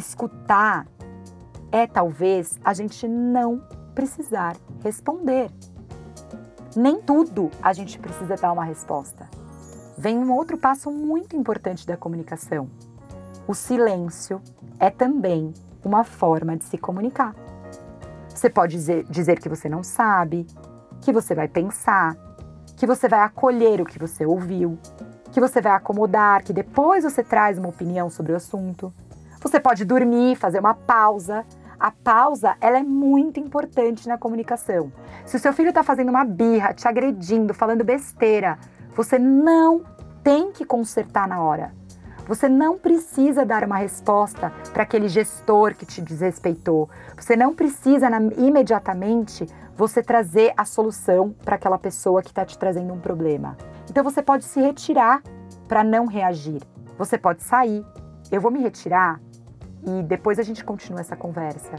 Escutar 0.00 0.86
é 1.70 1.86
talvez 1.86 2.58
a 2.64 2.72
gente 2.72 3.06
não 3.06 3.62
precisar 3.94 4.56
responder. 4.82 5.50
Nem 6.74 7.02
tudo 7.02 7.50
a 7.62 7.74
gente 7.74 7.98
precisa 7.98 8.34
dar 8.34 8.50
uma 8.50 8.64
resposta. 8.64 9.28
Vem 9.98 10.16
um 10.16 10.32
outro 10.32 10.56
passo 10.56 10.90
muito 10.90 11.36
importante 11.36 11.86
da 11.86 11.98
comunicação. 11.98 12.70
O 13.46 13.54
silêncio 13.54 14.40
é 14.78 14.88
também 14.88 15.52
uma 15.84 16.02
forma 16.02 16.56
de 16.56 16.64
se 16.64 16.78
comunicar. 16.78 17.34
Você 18.30 18.48
pode 18.48 18.72
dizer, 18.72 19.04
dizer 19.04 19.38
que 19.38 19.50
você 19.50 19.68
não 19.68 19.82
sabe, 19.82 20.46
que 21.02 21.12
você 21.12 21.34
vai 21.34 21.46
pensar, 21.46 22.16
que 22.74 22.86
você 22.86 23.06
vai 23.06 23.20
acolher 23.20 23.82
o 23.82 23.84
que 23.84 23.98
você 23.98 24.24
ouviu, 24.24 24.78
que 25.30 25.40
você 25.40 25.60
vai 25.60 25.72
acomodar, 25.72 26.42
que 26.42 26.54
depois 26.54 27.04
você 27.04 27.22
traz 27.22 27.58
uma 27.58 27.68
opinião 27.68 28.08
sobre 28.08 28.32
o 28.32 28.36
assunto. 28.36 28.90
Você 29.40 29.58
pode 29.58 29.86
dormir, 29.86 30.36
fazer 30.36 30.60
uma 30.60 30.74
pausa. 30.74 31.46
A 31.78 31.90
pausa, 31.90 32.56
ela 32.60 32.78
é 32.78 32.82
muito 32.82 33.40
importante 33.40 34.06
na 34.06 34.18
comunicação. 34.18 34.92
Se 35.24 35.36
o 35.36 35.40
seu 35.40 35.50
filho 35.52 35.70
está 35.70 35.82
fazendo 35.82 36.10
uma 36.10 36.24
birra, 36.24 36.74
te 36.74 36.86
agredindo, 36.86 37.54
falando 37.54 37.82
besteira, 37.82 38.58
você 38.94 39.18
não 39.18 39.82
tem 40.22 40.52
que 40.52 40.62
consertar 40.62 41.26
na 41.26 41.42
hora. 41.42 41.72
Você 42.28 42.50
não 42.50 42.78
precisa 42.78 43.44
dar 43.44 43.64
uma 43.64 43.78
resposta 43.78 44.52
para 44.74 44.82
aquele 44.82 45.08
gestor 45.08 45.74
que 45.74 45.86
te 45.86 46.02
desrespeitou. 46.02 46.90
Você 47.16 47.34
não 47.34 47.54
precisa 47.54 48.10
na, 48.10 48.18
imediatamente 48.36 49.46
você 49.74 50.02
trazer 50.02 50.52
a 50.54 50.66
solução 50.66 51.34
para 51.44 51.56
aquela 51.56 51.78
pessoa 51.78 52.20
que 52.20 52.28
está 52.28 52.44
te 52.44 52.58
trazendo 52.58 52.92
um 52.92 53.00
problema. 53.00 53.56
Então 53.88 54.04
você 54.04 54.20
pode 54.20 54.44
se 54.44 54.60
retirar 54.60 55.22
para 55.66 55.82
não 55.82 56.04
reagir. 56.04 56.60
Você 56.98 57.16
pode 57.16 57.42
sair. 57.42 57.82
Eu 58.30 58.40
vou 58.40 58.50
me 58.50 58.60
retirar 58.60 59.18
e 59.86 60.02
depois 60.02 60.38
a 60.38 60.42
gente 60.42 60.64
continua 60.64 61.00
essa 61.00 61.16
conversa. 61.16 61.72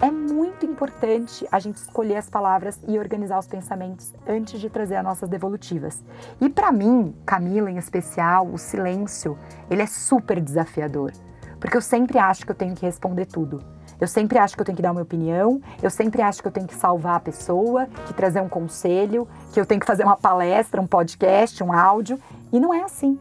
É 0.00 0.10
muito 0.10 0.66
importante 0.66 1.46
a 1.50 1.58
gente 1.58 1.76
escolher 1.76 2.16
as 2.16 2.28
palavras 2.28 2.78
e 2.86 2.98
organizar 2.98 3.38
os 3.38 3.46
pensamentos 3.46 4.14
antes 4.26 4.60
de 4.60 4.68
trazer 4.68 4.96
as 4.96 5.04
nossas 5.04 5.28
devolutivas. 5.28 6.04
E 6.40 6.48
para 6.48 6.72
mim, 6.72 7.14
Camila 7.24 7.70
em 7.70 7.78
especial, 7.78 8.46
o 8.46 8.58
silêncio, 8.58 9.38
ele 9.70 9.82
é 9.82 9.86
super 9.86 10.40
desafiador, 10.40 11.12
porque 11.60 11.76
eu 11.76 11.82
sempre 11.82 12.18
acho 12.18 12.44
que 12.44 12.52
eu 12.52 12.56
tenho 12.56 12.74
que 12.74 12.84
responder 12.84 13.26
tudo. 13.26 13.62
Eu 13.98 14.06
sempre 14.06 14.38
acho 14.38 14.54
que 14.54 14.60
eu 14.60 14.64
tenho 14.66 14.76
que 14.76 14.82
dar 14.82 14.92
uma 14.92 15.00
opinião, 15.00 15.60
eu 15.82 15.88
sempre 15.88 16.20
acho 16.20 16.42
que 16.42 16.48
eu 16.48 16.52
tenho 16.52 16.66
que 16.66 16.74
salvar 16.74 17.16
a 17.16 17.20
pessoa, 17.20 17.86
que 18.06 18.12
trazer 18.12 18.42
um 18.42 18.48
conselho, 18.48 19.26
que 19.52 19.58
eu 19.58 19.64
tenho 19.64 19.80
que 19.80 19.86
fazer 19.86 20.04
uma 20.04 20.16
palestra, 20.16 20.80
um 20.80 20.86
podcast, 20.86 21.64
um 21.64 21.72
áudio, 21.72 22.20
e 22.52 22.60
não 22.60 22.74
é 22.74 22.82
assim. 22.82 23.18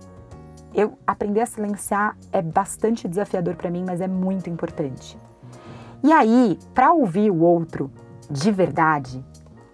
Eu 0.76 0.98
aprender 1.08 1.40
a 1.40 1.46
silenciar 1.46 2.18
é 2.34 2.42
bastante 2.42 3.08
desafiador 3.08 3.56
para 3.56 3.72
mim, 3.72 3.86
mas 3.88 4.02
é 4.02 4.08
muito 4.10 4.50
importante. 4.50 5.18
E 6.04 6.12
aí, 6.12 6.60
para 6.74 6.92
ouvir 6.92 7.32
o 7.32 7.42
outro 7.42 7.90
de 8.30 8.52
verdade, 8.52 9.24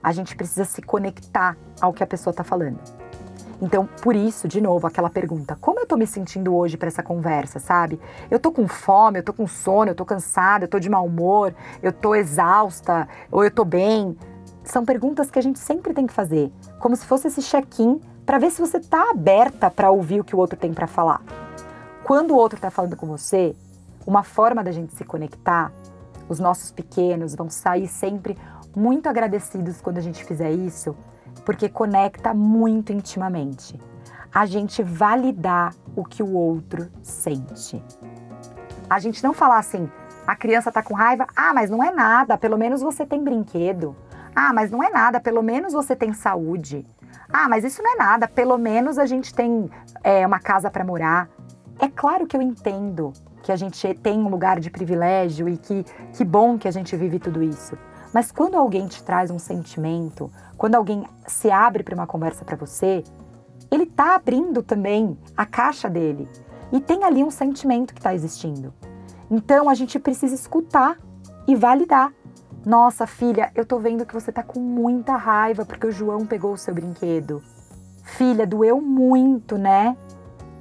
a 0.04 0.12
gente 0.12 0.36
precisa 0.36 0.64
se 0.64 0.80
conectar 0.80 1.58
ao 1.82 1.92
que 1.92 2.04
a 2.04 2.08
pessoa 2.08 2.32
está 2.32 2.44
falando. 2.44 2.80
Então, 3.60 3.90
por 4.02 4.16
isso, 4.16 4.48
de 4.48 4.62
novo, 4.62 4.86
aquela 4.86 5.10
pergunta: 5.10 5.58
como 5.60 5.80
eu 5.80 5.88
tô 5.88 5.98
me 5.98 6.06
sentindo 6.06 6.56
hoje 6.56 6.78
para 6.78 6.88
essa 6.88 7.02
conversa, 7.02 7.60
sabe? 7.60 8.00
Eu 8.30 8.40
tô 8.40 8.52
com 8.52 8.68
fome, 8.68 9.20
eu 9.20 9.24
tô 9.24 9.34
com 9.34 9.48
sono, 9.48 9.90
eu 9.90 9.96
tô 9.96 10.06
cansada, 10.06 10.66
eu 10.66 10.70
tô 10.70 10.80
de 10.80 10.90
mau 10.90 11.06
humor, 11.06 11.54
eu 11.82 11.92
tô 11.92 12.14
exausta, 12.14 13.08
ou 13.32 13.44
eu 13.44 13.50
tô 13.50 13.66
bem. 13.66 14.16
São 14.64 14.86
perguntas 14.86 15.32
que 15.32 15.40
a 15.40 15.42
gente 15.42 15.58
sempre 15.58 15.96
tem 15.96 16.06
que 16.06 16.14
fazer, 16.14 16.52
como 16.80 16.96
se 16.96 17.06
fosse 17.06 17.28
esse 17.28 17.42
check-in 17.42 18.00
para 18.32 18.40
ver 18.40 18.50
se 18.50 18.62
você 18.62 18.80
tá 18.80 19.10
aberta 19.12 19.70
para 19.70 19.92
ouvir 19.92 20.22
o 20.22 20.24
que 20.24 20.34
o 20.34 20.40
outro 20.40 20.58
tem 20.58 20.74
para 20.74 20.88
falar. 20.88 21.22
Quando 22.02 22.32
o 22.32 22.38
outro 22.38 22.58
tá 22.58 22.72
falando 22.72 22.96
com 22.96 23.06
você, 23.06 23.54
uma 24.08 24.24
forma 24.24 24.64
da 24.64 24.72
gente 24.72 24.96
se 24.96 25.04
conectar, 25.04 25.70
os 26.30 26.40
nossos 26.40 26.72
pequenos 26.72 27.36
vão 27.36 27.50
sair 27.50 27.90
sempre 27.90 28.38
muito 28.74 29.10
agradecidos 29.10 29.82
quando 29.82 29.98
a 29.98 30.02
gente 30.02 30.24
fizer 30.24 30.50
isso, 30.50 30.96
porque 31.44 31.68
conecta 31.68 32.34
muito 32.34 32.94
intimamente. 32.94 33.78
A 34.34 34.46
gente 34.46 34.82
validar 34.82 35.76
o 35.94 36.06
que 36.06 36.24
o 36.24 36.32
outro 36.32 36.90
sente. 37.04 37.84
A 38.90 38.98
gente 38.98 39.22
não 39.22 39.34
falar 39.34 39.60
assim, 39.60 39.92
a 40.26 40.38
criança 40.38 40.72
tá 40.72 40.82
com 40.82 40.94
raiva, 40.94 41.28
ah, 41.36 41.54
mas 41.54 41.70
não 41.70 41.84
é 41.84 41.92
nada, 41.92 42.38
pelo 42.38 42.58
menos 42.58 42.82
você 42.82 43.06
tem 43.06 43.22
brinquedo. 43.22 43.94
Ah, 44.34 44.54
mas 44.54 44.72
não 44.72 44.82
é 44.82 44.90
nada, 44.90 45.20
pelo 45.20 45.44
menos 45.44 45.74
você 45.74 45.98
tem 45.98 46.14
saúde. 46.14 46.88
Ah, 47.32 47.48
mas 47.50 47.64
isso 47.64 47.82
não 47.82 47.94
é 47.94 47.98
nada, 47.98 48.28
pelo 48.28 48.58
menos 48.58 48.98
a 48.98 49.06
gente 49.06 49.34
tem 49.34 49.70
é, 50.04 50.26
uma 50.26 50.40
casa 50.40 50.70
para 50.70 50.84
morar. 50.84 51.30
É 51.80 51.88
claro 51.88 52.28
que 52.28 52.36
eu 52.36 52.42
entendo 52.42 53.14
que 53.42 53.52
a 53.52 53.56
gente 53.56 53.94
tem 53.96 54.20
um 54.20 54.30
lugar 54.30 54.60
de 54.60 54.70
privilégio 54.70 55.50
e 55.50 55.58
que 55.58 55.84
que 56.14 56.24
bom 56.24 56.58
que 56.58 56.68
a 56.68 56.72
gente 56.72 56.96
vive 56.96 57.20
tudo 57.20 57.42
isso. 57.42 57.78
Mas 58.14 58.32
quando 58.32 58.56
alguém 58.56 58.88
te 58.88 59.04
traz 59.04 59.32
um 59.32 59.40
sentimento, 59.40 60.30
quando 60.58 60.76
alguém 60.76 61.06
se 61.28 61.50
abre 61.50 61.82
para 61.84 61.96
uma 61.96 62.06
conversa 62.06 62.44
para 62.44 62.58
você, 62.58 63.04
ele 63.72 63.84
está 63.84 64.16
abrindo 64.16 64.62
também 64.62 65.18
a 65.36 65.46
caixa 65.46 65.90
dele 65.90 66.28
e 66.72 66.80
tem 66.80 67.04
ali 67.04 67.24
um 67.24 67.32
sentimento 67.32 67.94
que 67.94 68.00
está 68.00 68.14
existindo. 68.14 68.74
Então 69.30 69.70
a 69.70 69.74
gente 69.74 69.98
precisa 69.98 70.36
escutar 70.36 70.98
e 71.48 71.56
validar. 71.56 72.14
Nossa, 72.66 73.08
filha, 73.08 73.52
eu 73.56 73.66
tô 73.66 73.80
vendo 73.80 74.06
que 74.06 74.14
você 74.14 74.32
tá 74.32 74.44
com 74.44 74.60
muita 74.60 75.16
raiva 75.16 75.66
porque 75.66 75.88
o 75.88 75.92
João 75.92 76.28
pegou 76.28 76.54
o 76.54 76.58
seu 76.58 76.74
brinquedo. 76.74 77.42
Filha, 78.04 78.46
doeu 78.46 78.80
muito, 78.80 79.58
né? 79.58 79.98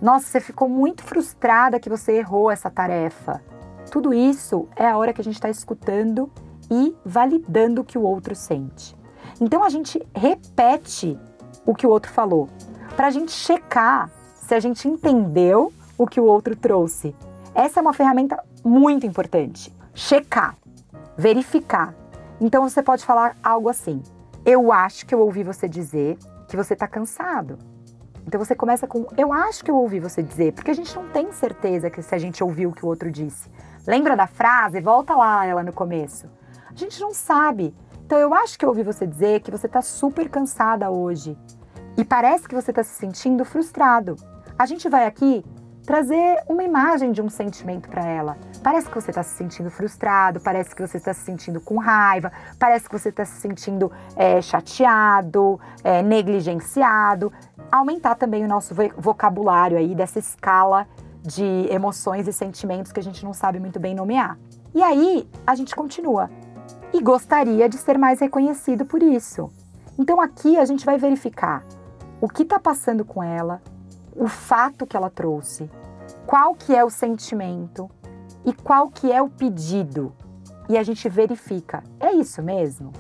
Nossa, 0.01 0.27
você 0.27 0.41
ficou 0.41 0.67
muito 0.67 1.03
frustrada 1.03 1.79
que 1.79 1.91
você 1.91 2.13
errou 2.13 2.51
essa 2.51 2.71
tarefa. 2.71 3.43
Tudo 3.91 4.15
isso 4.15 4.67
é 4.77 4.89
a 4.89 4.97
hora 4.97 5.13
que 5.13 5.21
a 5.21 5.25
gente 5.25 5.35
está 5.35 5.51
escutando 5.51 6.31
e 6.71 6.97
validando 7.05 7.83
o 7.83 7.85
que 7.85 7.99
o 7.99 8.03
outro 8.03 8.35
sente. 8.35 8.97
Então 9.39 9.63
a 9.63 9.69
gente 9.69 10.01
repete 10.15 11.19
o 11.67 11.75
que 11.75 11.87
o 11.87 11.91
outro 11.91 12.11
falou, 12.11 12.49
para 12.97 13.09
a 13.09 13.11
gente 13.11 13.33
checar 13.33 14.11
se 14.35 14.55
a 14.55 14.61
gente 14.61 14.89
entendeu 14.89 15.71
o 15.99 16.07
que 16.07 16.21
o 16.21 16.25
outro 16.25 16.57
trouxe. 16.57 17.15
Essa 17.55 17.81
é 17.81 17.83
uma 17.83 17.93
ferramenta 17.93 18.43
muito 18.65 19.07
importante. 19.07 19.75
Checar, 19.95 20.57
verificar. 21.17 21.95
Então 22.41 22.69
você 22.69 22.83
pode 22.83 23.05
falar 23.05 23.37
algo 23.43 23.69
assim: 23.69 24.03
Eu 24.45 24.73
acho 24.73 25.07
que 25.07 25.15
eu 25.15 25.21
ouvi 25.21 25.43
você 25.43 25.69
dizer 25.69 26.19
que 26.49 26.57
você 26.57 26.75
está 26.75 26.89
cansado. 26.89 27.59
Então 28.27 28.39
você 28.39 28.55
começa 28.55 28.87
com 28.87 29.07
eu 29.17 29.33
acho 29.33 29.65
que 29.65 29.71
eu 29.71 29.77
ouvi 29.77 29.99
você 29.99 30.23
dizer, 30.23 30.53
porque 30.53 30.71
a 30.71 30.75
gente 30.75 30.95
não 30.95 31.09
tem 31.09 31.33
certeza 31.33 31.91
que 31.91 32.03
se 32.03 32.15
a 32.15 32.19
gente 32.19 32.43
ouviu 32.43 32.71
o 32.71 32.73
que 32.73 32.85
o 32.85 32.89
outro 32.89 33.11
disse. 33.11 33.51
Lembra 33.87 34.17
da 34.17 34.27
frase? 34.27 34.81
Volta 34.81 35.15
lá 35.15 35.45
ela 35.47 35.63
no 35.63 35.73
começo. 35.73 36.27
A 36.71 36.75
gente 36.75 37.01
não 37.01 37.13
sabe. 37.13 37.75
Então 38.05 38.19
eu 38.19 38.35
acho 38.35 38.59
que 38.59 38.65
eu 38.65 38.69
ouvi 38.69 38.83
você 38.83 39.07
dizer 39.07 39.41
que 39.41 39.51
você 39.51 39.67
está 39.67 39.83
super 39.83 40.29
cansada 40.29 40.91
hoje 40.91 41.37
e 41.97 42.05
parece 42.05 42.49
que 42.49 42.55
você 42.55 42.71
está 42.71 42.83
se 42.83 42.95
sentindo 42.95 43.45
frustrado. 43.45 44.17
A 44.59 44.67
gente 44.67 44.89
vai 44.89 45.07
aqui 45.07 45.45
trazer 45.85 46.43
uma 46.49 46.63
imagem 46.63 47.13
de 47.13 47.23
um 47.23 47.29
sentimento 47.29 47.89
para 47.89 48.05
ela. 48.05 48.37
Parece 48.63 48.89
que 48.91 48.95
você 48.95 49.11
está 49.11 49.23
se 49.23 49.35
sentindo 49.35 49.71
frustrado, 49.71 50.39
parece 50.39 50.75
que 50.75 50.87
você 50.87 50.99
está 50.99 51.15
se 51.15 51.21
sentindo 51.21 51.61
com 51.61 51.79
raiva, 51.79 52.31
parece 52.59 52.87
que 52.89 52.99
você 52.99 53.09
está 53.09 53.25
se 53.25 53.41
sentindo 53.41 53.91
é, 54.15 54.43
chateado, 54.43 55.59
é, 55.83 56.03
negligenciado. 56.03 57.33
Aumentar 57.73 58.17
também 58.17 58.45
o 58.45 58.49
nosso 58.49 58.75
vocabulário 58.99 59.79
aí 59.79 59.95
dessa 59.95 60.19
escala 60.19 60.87
de 61.23 61.67
emoções 61.71 62.29
e 62.29 62.33
sentimentos 62.33 62.93
que 62.93 63.01
a 63.01 63.03
gente 63.03 63.25
não 63.25 63.33
sabe 63.33 63.59
muito 63.59 63.81
bem 63.81 63.95
nomear. 63.95 64.39
E 64.75 64.83
aí 64.83 65.29
a 65.47 65.55
gente 65.55 65.75
continua. 65.75 66.31
E 66.93 67.01
gostaria 67.01 67.69
de 67.69 67.79
ser 67.79 67.97
mais 67.97 68.21
reconhecido 68.21 68.85
por 68.85 69.03
isso. 69.03 69.51
Então 69.99 70.21
aqui 70.21 70.59
a 70.59 70.67
gente 70.67 70.85
vai 70.85 70.99
verificar 70.99 71.65
o 72.21 72.29
que 72.29 72.43
está 72.43 72.59
passando 72.59 73.05
com 73.07 73.23
ela, 73.23 73.63
o 74.15 74.29
fato 74.29 74.87
que 74.87 74.97
ela 74.97 75.09
trouxe, 75.09 75.71
qual 76.27 76.55
que 76.55 76.75
é 76.75 76.85
o 76.85 76.91
sentimento 76.91 77.91
e 78.45 78.53
qual 78.53 78.89
que 78.91 79.11
é 79.11 79.21
o 79.21 79.29
pedido. 79.29 80.13
E 80.69 80.79
a 80.79 80.83
gente 80.83 81.09
verifica, 81.09 81.83
é 81.99 82.13
isso 82.13 82.43
mesmo? 82.43 82.93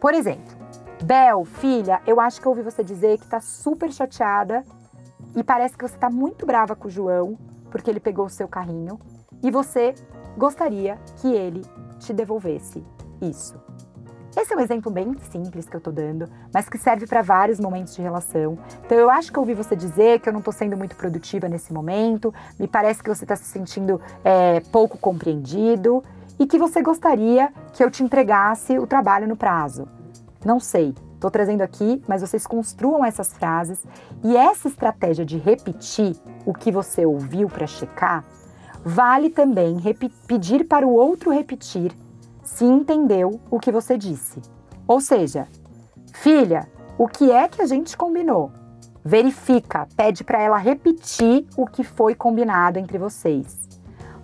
Por 0.00 0.14
exemplo, 0.14 0.56
Bel, 1.02 1.44
filha, 1.44 2.00
eu 2.06 2.20
acho 2.20 2.40
que 2.40 2.46
eu 2.46 2.50
ouvi 2.50 2.62
você 2.62 2.82
dizer 2.82 3.18
que 3.18 3.26
tá 3.26 3.40
super 3.40 3.92
chateada 3.92 4.64
e 5.36 5.42
parece 5.42 5.76
que 5.76 5.86
você 5.86 5.96
tá 5.96 6.08
muito 6.08 6.46
brava 6.46 6.74
com 6.74 6.88
o 6.88 6.90
João 6.90 7.38
porque 7.70 7.90
ele 7.90 8.00
pegou 8.00 8.26
o 8.26 8.30
seu 8.30 8.48
carrinho 8.48 8.98
e 9.42 9.50
você 9.50 9.94
gostaria 10.36 10.98
que 11.16 11.32
ele 11.32 11.62
te 11.98 12.12
devolvesse 12.12 12.84
isso. 13.20 13.60
Esse 14.36 14.52
é 14.52 14.56
um 14.56 14.60
exemplo 14.60 14.90
bem 14.90 15.14
simples 15.30 15.68
que 15.68 15.76
eu 15.76 15.80
tô 15.80 15.92
dando, 15.92 16.28
mas 16.52 16.68
que 16.68 16.76
serve 16.76 17.06
para 17.06 17.22
vários 17.22 17.60
momentos 17.60 17.94
de 17.94 18.02
relação. 18.02 18.58
Então 18.84 18.98
eu 18.98 19.08
acho 19.08 19.32
que 19.32 19.38
eu 19.38 19.42
ouvi 19.42 19.54
você 19.54 19.76
dizer 19.76 20.18
que 20.18 20.28
eu 20.28 20.32
não 20.32 20.42
tô 20.42 20.50
sendo 20.50 20.76
muito 20.76 20.96
produtiva 20.96 21.48
nesse 21.48 21.72
momento, 21.72 22.34
me 22.58 22.66
parece 22.66 23.00
que 23.00 23.08
você 23.08 23.24
tá 23.24 23.36
se 23.36 23.44
sentindo 23.44 24.00
é, 24.24 24.58
pouco 24.72 24.98
compreendido 24.98 26.02
e 26.36 26.46
que 26.46 26.58
você 26.58 26.82
gostaria 26.82 27.52
que 27.72 27.84
eu 27.84 27.90
te 27.90 28.02
entregasse 28.02 28.76
o 28.76 28.88
trabalho 28.88 29.28
no 29.28 29.36
prazo. 29.36 29.86
Não 30.44 30.58
sei, 30.58 30.94
tô 31.20 31.30
trazendo 31.30 31.62
aqui, 31.62 32.02
mas 32.08 32.20
vocês 32.20 32.44
construam 32.44 33.04
essas 33.04 33.32
frases 33.32 33.84
e 34.24 34.36
essa 34.36 34.66
estratégia 34.66 35.24
de 35.24 35.38
repetir 35.38 36.16
o 36.44 36.52
que 36.52 36.72
você 36.72 37.06
ouviu 37.06 37.48
para 37.48 37.68
checar 37.68 38.24
vale 38.84 39.30
também 39.30 39.78
pedir 40.26 40.64
para 40.64 40.86
o 40.86 40.92
outro 40.92 41.30
repetir 41.30 41.92
se 42.44 42.64
entendeu 42.64 43.40
o 43.50 43.58
que 43.58 43.72
você 43.72 43.96
disse. 43.98 44.40
Ou 44.86 45.00
seja, 45.00 45.48
filha, 46.12 46.68
o 46.98 47.08
que 47.08 47.32
é 47.32 47.48
que 47.48 47.62
a 47.62 47.66
gente 47.66 47.96
combinou? 47.96 48.52
Verifica, 49.02 49.88
pede 49.96 50.22
para 50.22 50.40
ela 50.40 50.56
repetir 50.58 51.46
o 51.56 51.66
que 51.66 51.82
foi 51.82 52.14
combinado 52.14 52.78
entre 52.78 52.98
vocês, 52.98 53.68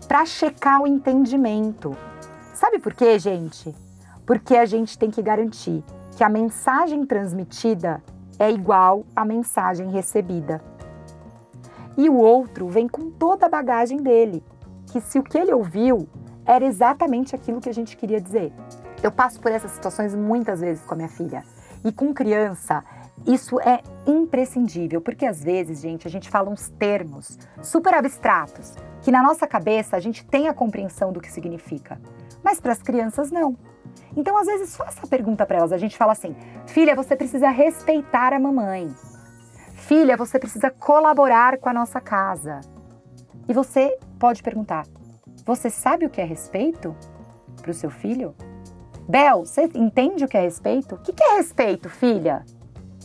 para 0.06 0.24
checar 0.24 0.82
o 0.82 0.86
entendimento. 0.86 1.96
Sabe 2.54 2.78
por 2.78 2.94
quê, 2.94 3.18
gente? 3.18 3.74
Porque 4.24 4.56
a 4.56 4.66
gente 4.66 4.98
tem 4.98 5.10
que 5.10 5.22
garantir 5.22 5.82
que 6.16 6.22
a 6.22 6.28
mensagem 6.28 7.04
transmitida 7.04 8.02
é 8.38 8.50
igual 8.50 9.04
à 9.16 9.24
mensagem 9.24 9.90
recebida. 9.90 10.62
E 11.96 12.08
o 12.08 12.16
outro 12.16 12.68
vem 12.68 12.86
com 12.86 13.10
toda 13.10 13.46
a 13.46 13.48
bagagem 13.48 13.98
dele, 13.98 14.44
que 14.86 15.00
se 15.00 15.18
o 15.18 15.22
que 15.22 15.36
ele 15.36 15.52
ouviu 15.52 16.08
era 16.50 16.64
exatamente 16.64 17.33
aquilo 17.33 17.61
que 17.61 17.69
a 17.69 17.73
gente 17.73 17.97
queria 17.97 18.21
dizer. 18.21 18.52
Eu 19.00 19.12
passo 19.12 19.40
por 19.40 19.52
essas 19.52 19.71
situações 19.71 20.16
muitas 20.16 20.61
vezes 20.61 20.85
com 20.85 20.95
a 20.95 20.97
minha 20.97 21.09
filha. 21.09 21.45
E 21.85 21.92
com 21.92 22.12
criança, 22.12 22.83
isso 23.25 23.61
é 23.61 23.80
imprescindível, 24.04 25.00
porque 25.00 25.25
às 25.25 25.45
vezes, 25.45 25.80
gente, 25.80 26.09
a 26.09 26.11
gente 26.11 26.28
fala 26.28 26.50
uns 26.50 26.69
termos 26.71 27.38
super 27.62 27.95
abstratos, 27.95 28.75
que 29.00 29.12
na 29.12 29.23
nossa 29.23 29.47
cabeça 29.47 29.97
a 29.97 30.00
gente 30.00 30.26
tem 30.26 30.49
a 30.49 30.52
compreensão 30.52 31.12
do 31.12 31.21
que 31.21 31.30
significa, 31.30 32.00
mas 32.42 32.61
para 32.61 32.73
as 32.73 32.83
crianças 32.83 33.30
não. 33.30 33.57
Então, 34.16 34.37
às 34.37 34.47
vezes, 34.47 34.76
faça 34.76 35.07
a 35.07 35.09
pergunta 35.09 35.47
para 35.47 35.59
elas. 35.59 35.73
A 35.73 35.78
gente 35.78 35.97
fala 35.97 36.12
assim: 36.12 36.35
filha, 36.66 36.97
você 36.97 37.14
precisa 37.14 37.49
respeitar 37.49 38.33
a 38.33 38.40
mamãe. 38.40 38.92
Filha, 39.75 40.16
você 40.16 40.37
precisa 40.37 40.69
colaborar 40.69 41.59
com 41.59 41.69
a 41.69 41.73
nossa 41.73 42.00
casa. 42.00 42.61
E 43.49 43.54
você 43.54 43.97
pode 44.19 44.42
perguntar: 44.42 44.85
você 45.50 45.69
sabe 45.69 46.07
o 46.07 46.11
que 46.11 46.21
é 46.21 46.25
respeito 46.25 46.95
para 47.61 47.73
o 47.73 47.75
seu 47.75 47.90
filho? 47.90 48.37
Bel, 49.09 49.45
você 49.45 49.69
entende 49.75 50.25
o 50.25 50.28
que 50.28 50.37
é 50.37 50.42
respeito? 50.42 50.95
O 50.95 50.99
que 50.99 51.12
é 51.21 51.38
respeito, 51.38 51.88
filha? 51.88 52.45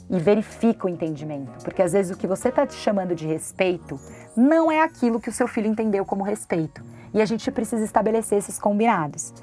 E 0.07 0.19
verifica 0.19 0.85
o 0.85 0.89
entendimento, 0.89 1.63
porque 1.63 1.81
às 1.81 1.93
vezes 1.93 2.15
o 2.15 2.19
que 2.19 2.27
você 2.27 2.49
está 2.49 2.69
chamando 2.69 3.15
de 3.15 3.25
respeito 3.25 3.99
não 4.37 4.71
é 4.71 4.83
aquilo 4.83 5.19
que 5.19 5.27
o 5.29 5.33
seu 5.33 5.47
filho 5.47 5.65
entendeu 5.65 6.05
como 6.05 6.23
respeito. 6.23 6.83
E 7.15 7.19
a 7.19 7.25
gente 7.25 7.49
precisa 7.49 7.83
estabelecer 7.83 8.37
esses 8.37 8.59
combinados. 8.59 9.33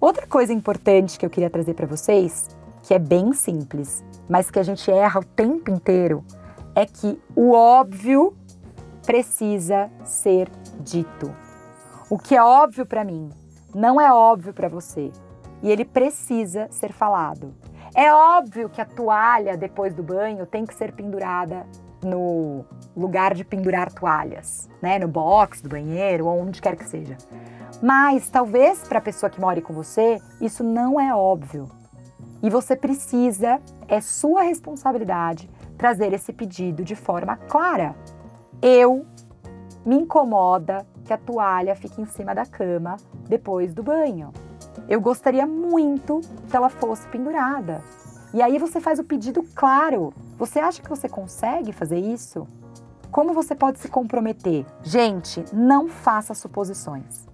Outra 0.00 0.24
coisa 0.24 0.52
importante 0.52 1.18
que 1.18 1.26
eu 1.26 1.30
queria 1.30 1.50
trazer 1.50 1.74
para 1.74 1.86
vocês, 1.86 2.46
que 2.84 2.94
é 2.94 2.98
bem 3.00 3.32
simples, 3.32 4.04
mas 4.28 4.52
que 4.52 4.60
a 4.60 4.62
gente 4.62 4.88
erra 4.88 5.18
o 5.18 5.24
tempo 5.24 5.68
inteiro, 5.68 6.24
é 6.76 6.86
que 6.86 7.20
o 7.34 7.50
óbvio 7.50 8.36
precisa 9.04 9.90
ser 10.04 10.48
dito. 10.78 11.49
O 12.10 12.18
que 12.18 12.34
é 12.34 12.42
óbvio 12.42 12.84
para 12.84 13.04
mim 13.04 13.30
não 13.72 14.00
é 14.00 14.12
óbvio 14.12 14.52
para 14.52 14.68
você 14.68 15.12
e 15.62 15.70
ele 15.70 15.84
precisa 15.84 16.66
ser 16.68 16.92
falado. 16.92 17.54
É 17.94 18.12
óbvio 18.12 18.68
que 18.68 18.80
a 18.80 18.84
toalha 18.84 19.56
depois 19.56 19.94
do 19.94 20.02
banho 20.02 20.44
tem 20.44 20.66
que 20.66 20.74
ser 20.74 20.90
pendurada 20.90 21.64
no 22.02 22.64
lugar 22.96 23.32
de 23.32 23.44
pendurar 23.44 23.92
toalhas, 23.92 24.68
né, 24.82 24.98
no 24.98 25.06
box 25.06 25.62
do 25.62 25.68
banheiro 25.68 26.26
ou 26.26 26.40
onde 26.40 26.60
quer 26.60 26.74
que 26.74 26.84
seja. 26.84 27.16
Mas 27.80 28.28
talvez 28.28 28.82
para 28.88 28.98
a 28.98 29.02
pessoa 29.02 29.30
que 29.30 29.40
mora 29.40 29.62
com 29.62 29.72
você, 29.72 30.20
isso 30.40 30.64
não 30.64 31.00
é 31.00 31.14
óbvio. 31.14 31.70
E 32.42 32.50
você 32.50 32.74
precisa, 32.74 33.60
é 33.86 34.00
sua 34.00 34.42
responsabilidade 34.42 35.48
trazer 35.78 36.12
esse 36.12 36.32
pedido 36.32 36.82
de 36.82 36.96
forma 36.96 37.36
clara. 37.36 37.94
Eu 38.60 39.06
me 39.86 39.94
incomoda 39.94 40.84
que 41.10 41.14
a 41.14 41.18
toalha 41.18 41.74
fique 41.74 42.00
em 42.00 42.06
cima 42.06 42.32
da 42.32 42.46
cama 42.46 42.96
depois 43.28 43.74
do 43.74 43.82
banho. 43.82 44.32
Eu 44.88 45.00
gostaria 45.00 45.44
muito 45.44 46.20
que 46.48 46.56
ela 46.56 46.68
fosse 46.68 47.04
pendurada. 47.08 47.82
E 48.32 48.40
aí 48.40 48.58
você 48.58 48.80
faz 48.80 49.00
o 49.00 49.04
pedido 49.04 49.42
claro. 49.56 50.14
Você 50.38 50.60
acha 50.60 50.80
que 50.80 50.88
você 50.88 51.08
consegue 51.08 51.72
fazer 51.72 51.98
isso? 51.98 52.46
Como 53.10 53.34
você 53.34 53.56
pode 53.56 53.80
se 53.80 53.88
comprometer? 53.88 54.64
Gente, 54.84 55.44
não 55.52 55.88
faça 55.88 56.32
suposições. 56.32 57.26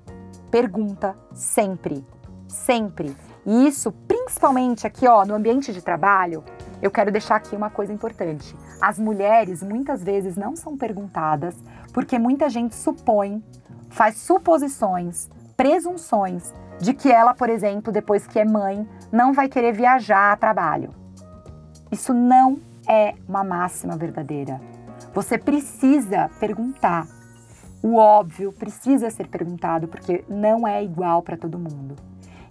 Pergunta 0.51 1.15
sempre, 1.35 2.03
sempre. 2.49 3.15
E 3.45 3.69
isso, 3.69 3.93
principalmente 4.09 4.87
aqui, 4.87 5.07
ó, 5.07 5.27
no 5.27 5.35
ambiente 5.35 5.71
de 5.71 5.83
trabalho, 5.83 6.43
eu 6.81 6.91
quero 6.91 7.12
deixar 7.12 7.37
aqui 7.37 7.55
uma 7.55 7.69
coisa 7.69 7.93
importante. 7.93 8.57
As 8.81 8.99
mulheres 8.99 9.62
muitas 9.62 10.03
vezes 10.03 10.35
não 10.35 10.57
são 10.57 10.79
perguntadas 10.79 11.55
porque 11.96 12.18
muita 12.18 12.50
gente 12.50 12.74
supõe 12.74 13.42
faz 13.88 14.18
suposições, 14.18 15.30
presunções 15.56 16.52
de 16.78 16.92
que 16.92 17.11
ela, 17.11 17.32
por 17.32 17.48
exemplo, 17.48 17.90
depois 17.90 18.26
que 18.26 18.38
é 18.38 18.44
mãe, 18.44 18.87
não 19.11 19.32
vai 19.32 19.48
querer 19.48 19.72
viajar 19.72 20.30
a 20.30 20.37
trabalho. 20.37 20.90
Isso 21.90 22.12
não 22.12 22.59
é 22.87 23.14
uma 23.26 23.42
máxima 23.42 23.96
verdadeira. 23.96 24.61
Você 25.14 25.38
precisa 25.38 26.28
perguntar. 26.38 27.06
O 27.82 27.96
óbvio 27.96 28.52
precisa 28.52 29.09
ser 29.09 29.28
perguntado 29.28 29.88
porque 29.88 30.22
não 30.28 30.68
é 30.68 30.85
igual 30.85 31.22
para 31.22 31.38
todo 31.38 31.59
mundo. 31.59 31.96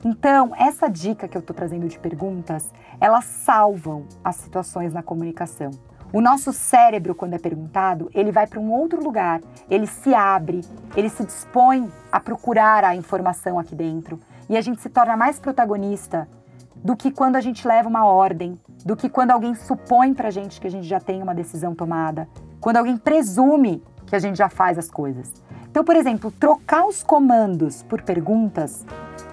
Então, 0.04 0.54
essa 0.58 0.90
dica 0.90 1.28
que 1.28 1.38
eu 1.38 1.42
estou 1.42 1.56
trazendo 1.56 1.88
de 1.88 2.00
perguntas, 2.00 2.74
elas 3.00 3.26
salvam 3.26 4.08
as 4.24 4.38
situações 4.38 4.92
na 4.92 5.04
comunicação. 5.04 5.70
O 6.16 6.22
nosso 6.22 6.54
cérebro, 6.54 7.14
quando 7.14 7.34
é 7.34 7.38
perguntado, 7.38 8.10
ele 8.14 8.32
vai 8.32 8.48
para 8.48 8.58
um 8.58 8.72
outro 8.72 9.04
lugar, 9.04 9.42
ele 9.70 9.86
se 9.86 10.14
abre, 10.14 10.62
ele 10.96 11.10
se 11.10 11.26
dispõe 11.26 11.92
a 12.10 12.22
procurar 12.22 12.86
a 12.86 12.96
informação 12.96 13.60
aqui 13.60 13.76
dentro 13.76 14.18
e 14.48 14.56
a 14.56 14.62
gente 14.62 14.80
se 14.80 14.88
torna 14.88 15.18
mais 15.18 15.40
protagonista 15.40 16.26
do 16.74 16.96
que 16.96 17.12
quando 17.12 17.36
a 17.36 17.42
gente 17.42 17.68
leva 17.68 17.90
uma 17.90 18.06
ordem, 18.06 18.58
do 18.86 18.96
que 18.96 19.10
quando 19.10 19.32
alguém 19.32 19.56
supõe 19.56 20.14
para 20.14 20.30
a 20.30 20.32
gente 20.32 20.62
que 20.62 20.68
a 20.68 20.72
gente 20.72 20.88
já 20.88 21.02
tem 21.02 21.22
uma 21.22 21.36
decisão 21.36 21.76
tomada, 21.76 22.30
quando 22.62 22.78
alguém 22.78 22.96
presume 22.96 23.84
que 24.08 24.16
a 24.16 24.20
gente 24.20 24.38
já 24.38 24.48
faz 24.48 24.78
as 24.78 24.90
coisas. 24.90 25.34
Então, 25.70 25.84
por 25.84 25.98
exemplo, 25.98 26.32
trocar 26.32 26.86
os 26.86 27.04
comandos 27.04 27.84
por 27.84 28.02
perguntas 28.02 28.86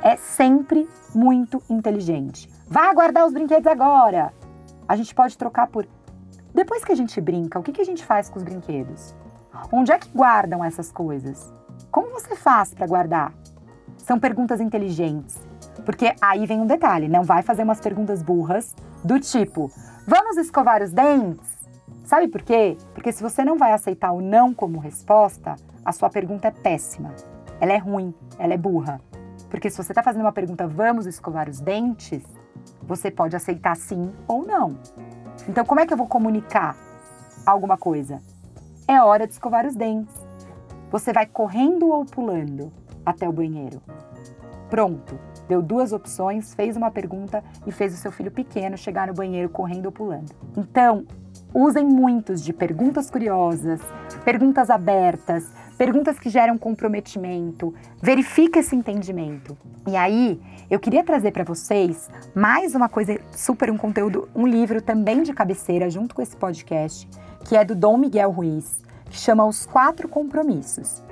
é 0.03 0.16
sempre 0.16 0.88
muito 1.14 1.62
inteligente. 1.71 2.51
Vá 2.66 2.92
guardar 2.92 3.25
os 3.25 3.33
brinquedos 3.33 3.68
agora. 3.68 4.35
A 4.88 4.97
gente 4.97 5.14
pode 5.14 5.38
trocar 5.38 5.68
por 5.68 5.87
depois 6.55 6.85
que 6.85 6.93
a 6.93 6.95
gente 6.95 7.21
brinca, 7.21 7.59
o 7.59 7.62
que, 7.62 7.73
que 7.73 7.81
a 7.81 7.85
gente 7.85 8.05
faz 8.05 8.29
com 8.29 8.38
os 8.38 8.45
brinquedos? 8.45 9.15
Onde 9.73 9.91
é 9.91 9.99
que 9.99 10.09
guardam 10.09 10.65
essas 10.65 10.93
coisas? 10.93 11.53
Como 11.91 12.12
você 12.12 12.37
faz 12.37 12.75
para 12.75 12.87
guardar? 12.87 13.33
São 13.97 14.19
perguntas 14.19 14.61
inteligentes. 14.61 15.41
Porque 15.85 16.15
aí 16.21 16.47
vem 16.47 16.61
um 16.61 16.67
detalhe, 16.67 17.09
não 17.09 17.23
vai 17.23 17.43
fazer 17.43 17.62
umas 17.62 17.81
perguntas 17.81 18.23
burras 18.23 18.75
do 19.03 19.19
tipo: 19.19 19.71
vamos 20.07 20.37
escovar 20.37 20.83
os 20.83 20.93
dentes? 20.93 21.53
Sabe 22.05 22.29
por 22.29 22.43
quê? 22.43 22.77
Porque 22.93 23.12
se 23.12 23.23
você 23.23 23.45
não 23.45 23.57
vai 23.57 23.73
aceitar 23.73 24.12
o 24.12 24.21
não 24.21 24.53
como 24.53 24.79
resposta, 24.79 25.57
a 25.85 25.93
sua 25.93 26.11
pergunta 26.11 26.49
é 26.49 26.51
péssima. 26.51 27.15
Ela 27.61 27.73
é 27.73 27.79
ruim, 27.79 28.15
ela 28.38 28.53
é 28.53 28.59
burra. 28.59 29.01
Porque 29.49 29.71
se 29.71 29.77
você 29.77 29.93
está 29.93 30.03
fazendo 30.03 30.23
uma 30.23 30.33
pergunta, 30.33 30.67
vamos 30.67 31.07
escovar 31.07 31.49
os 31.49 31.61
dentes, 31.61 32.23
você 32.83 33.11
pode 33.11 33.37
aceitar 33.37 33.77
sim 33.77 34.12
ou 34.27 34.45
não. 34.45 34.77
Então, 35.49 35.65
como 35.65 35.81
é 35.81 35.87
que 35.87 35.93
eu 35.93 35.97
vou 35.97 36.07
comunicar 36.07 36.77
alguma 37.45 37.77
coisa? 37.77 38.21
É 38.87 39.01
hora 39.03 39.27
de 39.27 39.33
escovar 39.33 39.67
os 39.67 39.75
dentes. 39.75 40.15
Você 40.91 41.13
vai 41.13 41.27
correndo 41.27 41.89
ou 41.89 42.05
pulando 42.05 42.73
até 43.05 43.29
o 43.29 43.33
banheiro? 43.33 43.81
Pronto. 44.71 45.19
Deu 45.49 45.61
duas 45.61 45.93
opções, 45.93 46.55
fez 46.55 46.77
uma 46.77 46.91
pergunta 46.91 47.43
e 47.67 47.73
fez 47.73 47.93
o 47.93 47.97
seu 47.97 48.13
filho 48.13 48.31
pequeno 48.31 48.77
chegar 48.77 49.09
no 49.09 49.15
banheiro 49.15 49.49
correndo 49.49 49.87
ou 49.87 49.93
pulando. 49.93 50.33
Então, 50.57 51.05
usem 51.53 51.85
muitos 51.85 52.43
de 52.43 52.53
perguntas 52.53 53.11
curiosas, 53.11 53.81
perguntas 54.25 54.71
abertas, 54.71 55.53
perguntas 55.83 56.16
que 56.16 56.31
geram 56.31 56.57
comprometimento, 56.57 57.75
verifica 58.01 58.61
esse 58.61 58.77
entendimento. 58.77 59.59
E 59.85 59.97
aí, 59.97 60.40
eu 60.71 60.79
queria 60.79 61.03
trazer 61.03 61.33
para 61.33 61.42
vocês 61.42 62.09
mais 62.37 62.77
uma 62.77 62.88
coisa 62.88 63.18
super 63.33 63.68
um 63.68 63.77
conteúdo, 63.77 64.29
um 64.33 64.47
livro 64.47 64.81
também 64.81 65.25
de 65.25 65.33
cabeceira 65.33 65.90
junto 65.90 66.14
com 66.14 66.23
esse 66.23 66.37
podcast, 66.37 67.09
que 67.45 67.57
é 67.57 67.64
do 67.64 67.75
Dom 67.75 67.99
Miguel 67.99 68.31
Ruiz, 68.31 68.81
que 69.11 69.18
chama 69.18 69.45
Os 69.45 69.66
Quatro 69.66 70.09
Compromissos. 70.09 71.03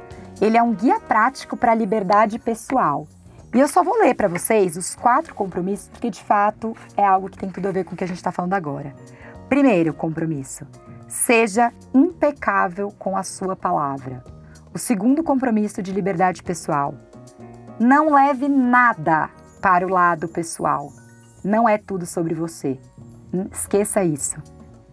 Ele 0.41 0.57
é 0.57 0.63
um 0.63 0.73
guia 0.73 1.01
prático 1.01 1.57
para 1.57 1.73
a 1.73 1.75
liberdade 1.75 2.39
pessoal. 2.39 3.09
E 3.53 3.59
eu 3.59 3.67
só 3.67 3.83
vou 3.83 3.99
ler 3.99 4.15
para 4.15 4.29
vocês 4.29 4.77
os 4.77 4.95
quatro 4.95 5.35
compromissos, 5.35 5.89
porque 5.89 6.11
de 6.11 6.23
fato 6.23 6.77
é 6.97 7.05
algo 7.05 7.29
que 7.29 7.39
tem 7.39 7.51
tudo 7.51 7.67
a 7.67 7.73
ver 7.73 7.83
com 7.83 7.95
o 7.95 7.97
que 7.97 8.05
a 8.05 8.07
gente 8.07 8.19
está 8.19 8.31
falando 8.31 8.55
agora. 8.55 8.95
Primeiro 9.49 9.93
compromisso: 9.93 10.65
seja 11.09 11.73
impecável 11.93 12.95
com 12.97 13.17
a 13.17 13.25
sua 13.25 13.57
palavra. 13.57 14.23
O 14.73 14.79
segundo 14.79 15.25
compromisso 15.25 15.83
de 15.83 15.91
liberdade 15.93 16.45
pessoal: 16.45 16.95
não 17.79 18.15
leve 18.15 18.49
nada 18.49 19.29
para 19.61 19.85
o 19.85 19.91
lado 19.91 20.29
pessoal. 20.29 20.93
Não 21.43 21.69
é 21.69 21.77
tudo 21.77 22.07
sobre 22.07 22.35
você. 22.35 22.79
Esqueça 23.51 24.05
isso. 24.05 24.41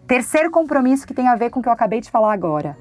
Terceiro 0.06 0.50
compromisso 0.50 1.06
que 1.06 1.14
tem 1.14 1.28
a 1.28 1.36
ver 1.36 1.50
com 1.50 1.60
o 1.60 1.62
que 1.62 1.68
eu 1.68 1.72
acabei 1.72 2.00
de 2.00 2.10
falar 2.10 2.32
agora: 2.32 2.76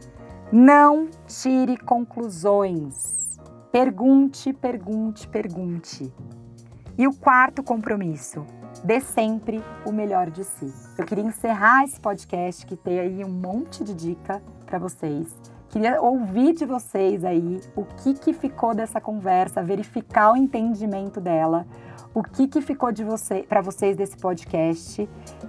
não 0.51 1.07
tire 1.27 1.77
conclusões. 1.77 3.37
Pergunte, 3.71 4.51
pergunte, 4.51 5.27
pergunte. 5.27 6.11
E 6.97 7.07
o 7.07 7.13
quarto 7.13 7.61
compromisso: 7.61 8.43
dê 8.83 8.99
sempre 8.99 9.63
o 9.85 9.91
melhor 9.91 10.31
de 10.31 10.43
si. 10.43 10.73
Eu 10.97 11.05
queria 11.05 11.23
encerrar 11.23 11.83
esse 11.83 11.99
podcast 11.99 12.65
que 12.65 12.75
tem 12.75 12.99
aí 12.99 13.23
um 13.23 13.29
monte 13.29 13.83
de 13.83 13.93
dica 13.93 14.41
para 14.65 14.79
vocês. 14.79 15.56
Queria 15.69 16.01
ouvir 16.01 16.53
de 16.53 16.65
vocês 16.65 17.25
aí 17.25 17.59
o 17.75 17.83
que, 17.83 18.13
que 18.13 18.33
ficou 18.33 18.73
dessa 18.73 19.01
conversa, 19.01 19.61
verificar 19.61 20.31
o 20.31 20.37
entendimento 20.37 21.19
dela, 21.19 21.65
o 22.13 22.23
que, 22.23 22.47
que 22.47 22.61
ficou 22.61 22.89
de 22.91 23.03
você, 23.03 23.45
para 23.47 23.61
vocês 23.61 23.95
desse 23.95 24.17
podcast. 24.17 25.07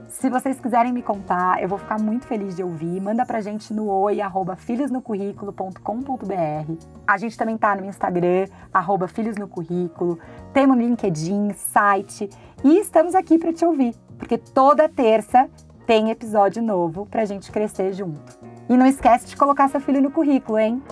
Se 0.08 0.28
vocês 0.28 0.60
quiserem 0.60 0.92
me 0.92 1.02
contar, 1.02 1.62
eu 1.62 1.68
vou 1.68 1.78
ficar 1.78 1.98
muito 2.00 2.26
feliz 2.26 2.56
de 2.56 2.62
ouvir. 2.62 3.00
Manda 3.00 3.24
pra 3.24 3.40
gente 3.40 3.72
no 3.72 3.88
oi, 3.88 4.20
arroba 4.20 4.56
filhosnocurrículo.com.br. 4.56 6.86
A 7.06 7.16
gente 7.16 7.38
também 7.38 7.56
tá 7.56 7.76
no 7.76 7.86
Instagram, 7.86 8.46
arroba 8.74 9.06
filhosnocurrículo. 9.06 10.18
Temos 10.52 10.76
no 10.76 10.82
LinkedIn, 10.82 11.52
site. 11.54 12.28
E 12.64 12.80
estamos 12.80 13.14
aqui 13.14 13.38
para 13.38 13.52
te 13.52 13.64
ouvir, 13.64 13.94
porque 14.18 14.36
toda 14.36 14.88
terça 14.88 15.48
tem 15.86 16.10
episódio 16.10 16.62
novo 16.62 17.06
pra 17.06 17.24
gente 17.24 17.50
crescer 17.50 17.94
junto. 17.94 18.57
E 18.68 18.76
não 18.76 18.86
esquece 18.86 19.26
de 19.26 19.36
colocar 19.36 19.68
seu 19.68 19.80
filho 19.80 20.02
no 20.02 20.10
currículo, 20.10 20.58
hein? 20.58 20.82